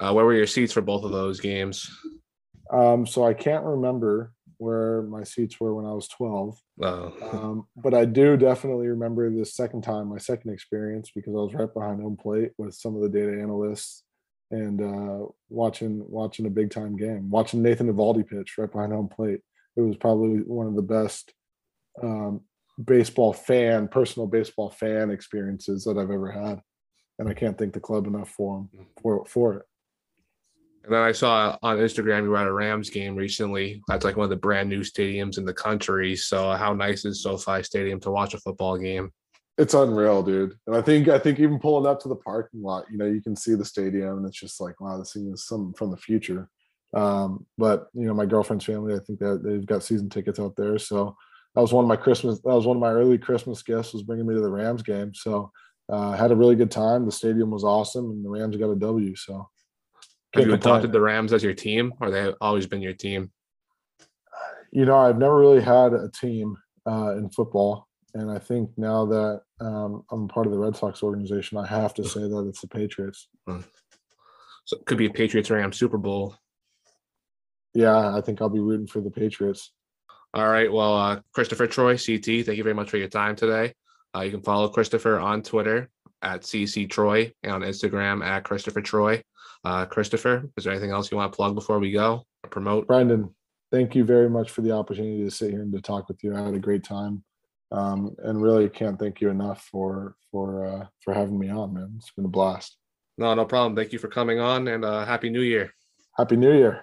Uh, 0.00 0.12
where 0.12 0.24
were 0.24 0.34
your 0.34 0.46
seats 0.46 0.72
for 0.72 0.80
both 0.80 1.04
of 1.04 1.10
those 1.10 1.40
games? 1.40 1.90
Um, 2.72 3.06
so 3.06 3.26
I 3.26 3.34
can't 3.34 3.64
remember 3.64 4.32
where 4.58 5.02
my 5.02 5.24
seats 5.24 5.60
were 5.60 5.74
when 5.74 5.84
I 5.84 5.92
was 5.92 6.08
12. 6.08 6.58
Oh. 6.82 7.12
Um, 7.32 7.66
but 7.76 7.94
I 7.94 8.04
do 8.04 8.36
definitely 8.36 8.88
remember 8.88 9.30
the 9.30 9.44
second 9.44 9.82
time, 9.82 10.08
my 10.08 10.18
second 10.18 10.52
experience, 10.52 11.10
because 11.14 11.34
I 11.34 11.38
was 11.38 11.54
right 11.54 11.72
behind 11.72 12.00
home 12.00 12.16
plate 12.16 12.52
with 12.58 12.74
some 12.74 12.96
of 12.96 13.02
the 13.02 13.08
data 13.08 13.40
analysts 13.40 14.04
and 14.50 14.80
uh, 14.80 15.26
watching 15.48 16.04
watching 16.08 16.46
a 16.46 16.50
big 16.50 16.70
time 16.70 16.96
game, 16.96 17.30
watching 17.30 17.62
Nathan 17.62 17.92
Eovaldi 17.92 18.26
pitch 18.26 18.56
right 18.58 18.70
behind 18.70 18.92
home 18.92 19.08
plate. 19.08 19.40
It 19.76 19.82
was 19.82 19.96
probably 19.96 20.38
one 20.38 20.66
of 20.66 20.74
the 20.74 20.82
best 20.82 21.32
um, 22.02 22.40
baseball 22.82 23.32
fan, 23.32 23.88
personal 23.88 24.26
baseball 24.26 24.70
fan 24.70 25.10
experiences 25.10 25.84
that 25.84 25.98
I've 25.98 26.10
ever 26.10 26.30
had, 26.30 26.60
and 27.18 27.28
I 27.28 27.34
can't 27.34 27.56
thank 27.56 27.74
the 27.74 27.80
club 27.80 28.06
enough 28.06 28.30
for 28.30 28.66
them 28.72 28.86
for 29.02 29.24
for 29.26 29.54
it. 29.54 29.62
And 30.84 30.94
then 30.94 31.02
I 31.02 31.12
saw 31.12 31.58
on 31.62 31.76
Instagram 31.76 32.22
you 32.22 32.30
were 32.30 32.38
at 32.38 32.46
a 32.46 32.52
Rams 32.52 32.88
game 32.88 33.14
recently. 33.14 33.82
That's 33.88 34.06
like 34.06 34.16
one 34.16 34.24
of 34.24 34.30
the 34.30 34.36
brand 34.36 34.70
new 34.70 34.80
stadiums 34.80 35.36
in 35.36 35.44
the 35.44 35.52
country. 35.52 36.16
So 36.16 36.52
how 36.52 36.72
nice 36.72 37.04
is 37.04 37.22
SoFi 37.22 37.62
Stadium 37.62 38.00
to 38.00 38.10
watch 38.10 38.32
a 38.32 38.38
football 38.38 38.78
game? 38.78 39.10
It's 39.58 39.74
unreal, 39.74 40.22
dude. 40.22 40.54
And 40.66 40.76
I 40.76 40.80
think 40.80 41.08
I 41.08 41.18
think 41.18 41.40
even 41.40 41.58
pulling 41.58 41.90
up 41.90 42.00
to 42.00 42.08
the 42.08 42.16
parking 42.16 42.62
lot, 42.62 42.84
you 42.90 42.96
know, 42.96 43.06
you 43.06 43.20
can 43.20 43.34
see 43.34 43.54
the 43.54 43.64
stadium, 43.64 44.18
and 44.18 44.26
it's 44.26 44.38
just 44.38 44.60
like, 44.60 44.80
wow, 44.80 44.96
this 44.96 45.12
thing 45.12 45.30
is 45.32 45.46
something 45.46 45.74
from 45.74 45.90
the 45.90 45.96
future. 45.96 46.48
Um, 46.94 47.44
but 47.58 47.88
you 47.92 48.06
know, 48.06 48.14
my 48.14 48.24
girlfriend's 48.24 48.64
family, 48.64 48.94
I 48.94 49.00
think 49.00 49.18
that 49.18 49.42
they've 49.44 49.66
got 49.66 49.82
season 49.82 50.08
tickets 50.08 50.38
out 50.38 50.54
there, 50.56 50.78
so 50.78 51.16
that 51.54 51.60
was 51.60 51.72
one 51.72 51.84
of 51.84 51.88
my 51.88 51.96
Christmas. 51.96 52.40
That 52.40 52.54
was 52.54 52.66
one 52.66 52.76
of 52.76 52.80
my 52.80 52.92
early 52.92 53.18
Christmas 53.18 53.62
gifts 53.62 53.92
was 53.92 54.04
bringing 54.04 54.26
me 54.26 54.34
to 54.34 54.40
the 54.40 54.48
Rams 54.48 54.82
game. 54.82 55.12
So 55.12 55.50
uh, 55.88 56.12
had 56.12 56.30
a 56.30 56.36
really 56.36 56.54
good 56.54 56.70
time. 56.70 57.04
The 57.04 57.12
stadium 57.12 57.50
was 57.50 57.64
awesome, 57.64 58.10
and 58.10 58.24
the 58.24 58.30
Rams 58.30 58.56
got 58.56 58.70
a 58.70 58.76
W. 58.76 59.16
So 59.16 59.48
have 60.34 60.46
you 60.46 60.54
adopted 60.54 60.92
the 60.92 61.00
Rams 61.00 61.32
as 61.32 61.42
your 61.42 61.54
team, 61.54 61.94
or 62.00 62.10
they 62.10 62.20
have 62.20 62.36
always 62.40 62.66
been 62.66 62.82
your 62.82 62.92
team? 62.92 63.32
You 64.70 64.84
know, 64.84 64.98
I've 64.98 65.18
never 65.18 65.36
really 65.36 65.62
had 65.62 65.94
a 65.94 66.10
team 66.10 66.56
uh, 66.86 67.16
in 67.16 67.30
football, 67.30 67.87
and 68.14 68.30
I 68.30 68.38
think 68.38 68.70
now 68.76 69.04
that 69.06 69.42
um, 69.60 70.04
I'm 70.10 70.28
part 70.28 70.46
of 70.46 70.52
the 70.52 70.58
Red 70.58 70.76
Sox 70.76 71.02
organization, 71.02 71.58
I 71.58 71.66
have 71.66 71.94
to 71.94 72.04
say 72.04 72.20
that 72.20 72.46
it's 72.48 72.60
the 72.60 72.68
Patriots. 72.68 73.28
Hmm. 73.46 73.60
So 74.64 74.76
it 74.76 74.86
could 74.86 74.98
be 74.98 75.06
a 75.06 75.10
Patriots 75.10 75.50
Rams 75.50 75.78
Super 75.78 75.98
Bowl. 75.98 76.36
Yeah, 77.74 78.14
I 78.14 78.20
think 78.20 78.40
I'll 78.40 78.48
be 78.48 78.60
rooting 78.60 78.86
for 78.86 79.00
the 79.00 79.10
Patriots. 79.10 79.72
All 80.34 80.48
right. 80.48 80.70
Well, 80.70 80.94
uh, 80.94 81.20
Christopher 81.32 81.66
Troy, 81.66 81.96
CT, 81.96 82.44
thank 82.44 82.56
you 82.56 82.62
very 82.62 82.74
much 82.74 82.90
for 82.90 82.98
your 82.98 83.08
time 83.08 83.34
today. 83.34 83.72
Uh, 84.14 84.20
you 84.20 84.30
can 84.30 84.42
follow 84.42 84.68
Christopher 84.68 85.18
on 85.18 85.42
Twitter 85.42 85.88
at 86.22 86.42
CC 86.42 86.88
Troy 86.88 87.32
and 87.42 87.52
on 87.52 87.60
Instagram 87.62 88.24
at 88.24 88.44
Christopher 88.44 88.80
Troy. 88.80 89.22
Uh, 89.64 89.86
Christopher, 89.86 90.48
is 90.56 90.64
there 90.64 90.72
anything 90.72 90.90
else 90.90 91.10
you 91.10 91.16
want 91.16 91.32
to 91.32 91.36
plug 91.36 91.54
before 91.54 91.78
we 91.78 91.90
go 91.90 92.26
or 92.44 92.50
promote? 92.50 92.86
Brendan, 92.86 93.34
thank 93.72 93.94
you 93.94 94.04
very 94.04 94.28
much 94.28 94.50
for 94.50 94.60
the 94.62 94.72
opportunity 94.72 95.24
to 95.24 95.30
sit 95.30 95.50
here 95.50 95.62
and 95.62 95.72
to 95.72 95.80
talk 95.80 96.08
with 96.08 96.22
you. 96.22 96.34
I 96.34 96.42
had 96.42 96.54
a 96.54 96.60
great 96.60 96.84
time, 96.84 97.24
um, 97.70 98.14
and 98.18 98.42
really 98.42 98.68
can't 98.68 98.98
thank 98.98 99.20
you 99.20 99.30
enough 99.30 99.68
for 99.70 100.16
for 100.30 100.66
uh, 100.66 100.86
for 101.00 101.14
having 101.14 101.38
me 101.38 101.50
on, 101.50 101.74
man. 101.74 101.94
It's 101.96 102.10
been 102.10 102.24
a 102.24 102.28
blast. 102.28 102.76
No, 103.16 103.34
no 103.34 103.44
problem. 103.44 103.74
Thank 103.74 103.92
you 103.92 103.98
for 103.98 104.08
coming 104.08 104.38
on, 104.38 104.68
and 104.68 104.84
uh, 104.84 105.04
happy 105.04 105.30
New 105.30 105.42
Year. 105.42 105.74
Happy 106.16 106.36
New 106.36 106.52
Year. 106.52 106.76